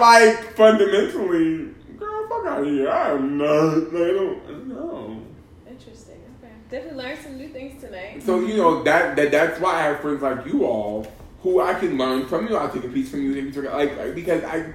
[0.00, 2.88] like fundamentally, girl, fuck out of here.
[2.88, 3.92] I'm not.
[3.92, 5.22] Like, I don't, I don't know.
[5.68, 6.20] Interesting.
[6.38, 6.52] Okay.
[6.70, 8.22] Definitely learned some new things tonight.
[8.22, 11.04] So you know that, that that's why I have friends like you all
[11.42, 12.56] who I can learn from you.
[12.56, 14.72] I take a piece from you, take a piece like, like because I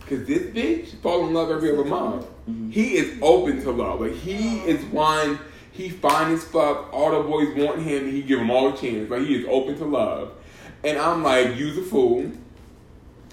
[0.00, 2.26] because this bitch fall in love every other month.
[2.70, 4.02] He is open to love.
[4.02, 5.38] Like he is one.
[5.76, 6.92] He fine as fuck.
[6.92, 8.04] All the boys want him.
[8.04, 9.10] and He give them all a chance.
[9.10, 10.32] Like he is open to love.
[10.82, 12.20] And I'm like, you's a fool.
[12.20, 12.44] And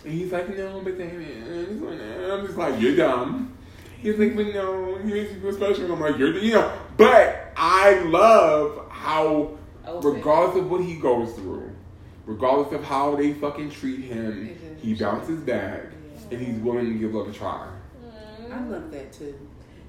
[0.04, 3.56] he's like, no, but then and I'm just like, you're dumb.
[4.00, 5.86] He's like, but no, he makes me feel special.
[5.86, 6.78] And I'm like, you're, the, you know.
[6.98, 9.58] But I love how,
[9.88, 10.14] Open.
[10.14, 11.72] regardless of what he goes through,
[12.26, 15.84] regardless of how they fucking treat him, he bounces back
[16.32, 17.70] and he's willing to give love a try.
[18.52, 19.36] I love that too.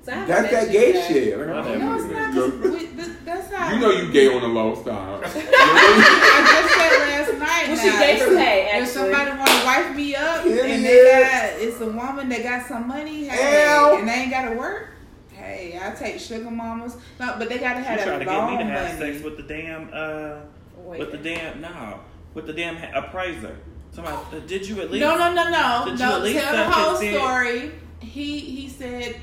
[0.04, 1.38] So That's that mentioned gay that- shit.
[1.38, 2.34] Like, I don't No, it's not.
[2.34, 3.72] Just, we, th- that's how.
[3.72, 5.22] You know you gay on the low style.
[5.24, 7.68] I just said last night.
[7.68, 10.52] Well, she now, gay if- for pay, If somebody want to wife me up Yeah,
[10.64, 10.88] and yeah.
[10.90, 13.98] they got it's a woman that got some money, hey, Ew.
[13.98, 14.88] and they ain't got to work.
[15.32, 16.96] Hey, I take sugar mamas.
[17.18, 19.12] No, but they got to She have tried that to get me to have money.
[19.12, 20.36] sex with the damn, uh,
[20.76, 21.00] Wait.
[21.00, 22.00] with the damn, no,
[22.34, 23.56] with the damn ha- appraiser.
[23.90, 25.00] Somebody, uh, did you at least?
[25.02, 26.16] No, no, no, no, Did you no.
[26.16, 27.14] at least Tell the whole his dick?
[27.16, 27.72] story.
[28.00, 29.16] He he said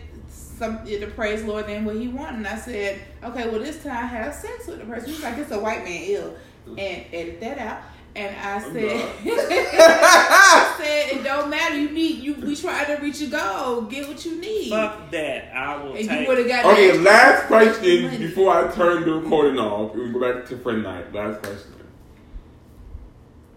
[0.62, 2.38] some the praise Lord then what he wanted.
[2.38, 5.10] And I said, okay, well this time I have sex with the person.
[5.10, 6.36] He's like, it's a white man ill,
[6.68, 6.78] and
[7.12, 7.82] edit that out.
[8.16, 11.78] And I oh, said, I said it don't matter.
[11.80, 12.36] You need you.
[12.36, 13.84] We try to reach a goal.
[13.84, 14.70] Get what you need.
[14.70, 15.52] Fuck that.
[15.56, 16.66] I will and you would have got.
[16.66, 18.18] Okay, last question money.
[18.20, 19.96] before I turn the recording off.
[19.96, 21.12] We go back to friend night.
[21.12, 21.74] Last question.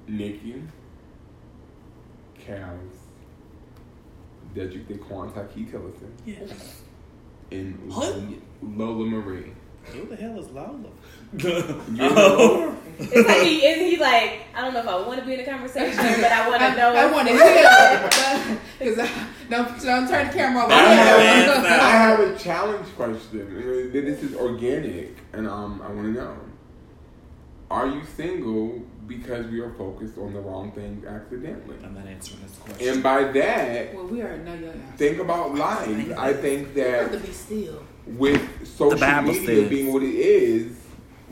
[0.07, 0.63] Nikki,
[2.39, 2.79] Cows,
[4.55, 6.84] Dedrick DeQuan, Key Tillison, Yes.
[7.55, 8.13] And Huh?
[8.63, 9.53] Lola Marie.
[9.93, 10.91] Who the hell is Lola?
[11.35, 11.51] You
[12.01, 12.77] oh.
[12.97, 15.41] It's like he, is he like, I don't know if I want to be in
[15.41, 16.95] a conversation, but I want to know.
[16.95, 18.61] I, I want to hear.
[18.79, 20.73] Cause I, don't don't turn the camera over.
[20.73, 23.91] I have, I have a challenge question.
[23.93, 26.37] This is organic, and um, I want to know:
[27.71, 31.77] Are you single because we are focused on the wrong things accidentally?
[31.85, 32.89] I'm not answering this question.
[32.89, 35.89] And by that, Well, we already know your think about life.
[36.19, 37.83] I think You have to that be still.
[38.07, 40.77] with social media says- being what it is,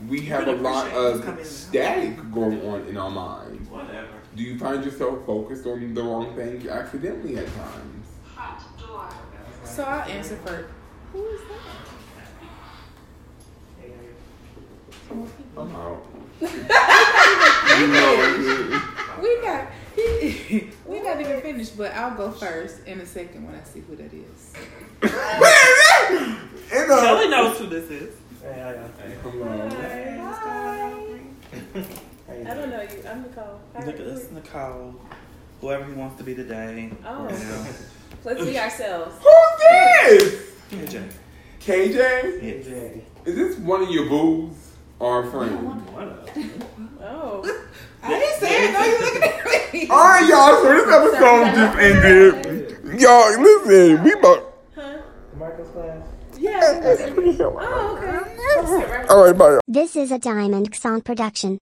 [0.07, 3.69] we have a lot appreciate this coming of static going on in our minds.
[3.69, 4.07] Whatever.
[4.35, 8.07] Do you find yourself focused on the wrong things accidentally at times?
[9.63, 10.69] So I'll answer first.
[11.13, 11.59] Who is that?
[15.57, 16.05] I'm out.
[16.39, 16.47] We
[19.41, 19.67] not
[20.85, 23.95] we not even finished, but I'll go first in a second when I see who
[23.95, 24.53] that is.
[26.71, 28.13] In the- Kelly knows who this is.
[28.41, 28.89] Hello.
[32.29, 33.03] I don't know you.
[33.09, 33.59] I'm Nicole.
[33.75, 33.85] Hi.
[33.85, 34.95] Look at this, Nicole.
[35.61, 36.91] Whoever he wants to be today.
[37.05, 37.27] Oh.
[37.29, 37.65] Yeah.
[38.25, 39.15] Let's be ourselves.
[39.21, 40.51] Who's this?
[40.71, 41.09] KJ.
[41.61, 41.95] KJ?
[42.41, 42.67] Yes.
[43.25, 45.83] Is this one of your boos or a friend?
[47.01, 47.43] Oh.
[48.01, 48.73] I didn't say it.
[48.73, 49.89] No, you looking at me.
[49.89, 53.01] Alright, y'all, so this episode just ended.
[53.01, 54.53] Y'all, listen, we about.
[55.37, 56.07] Marcos class.
[56.37, 56.61] Yeah.
[57.41, 59.07] Oh, okay.
[59.09, 59.59] Alright, bye.
[59.67, 61.59] This is a Diamond Sound production.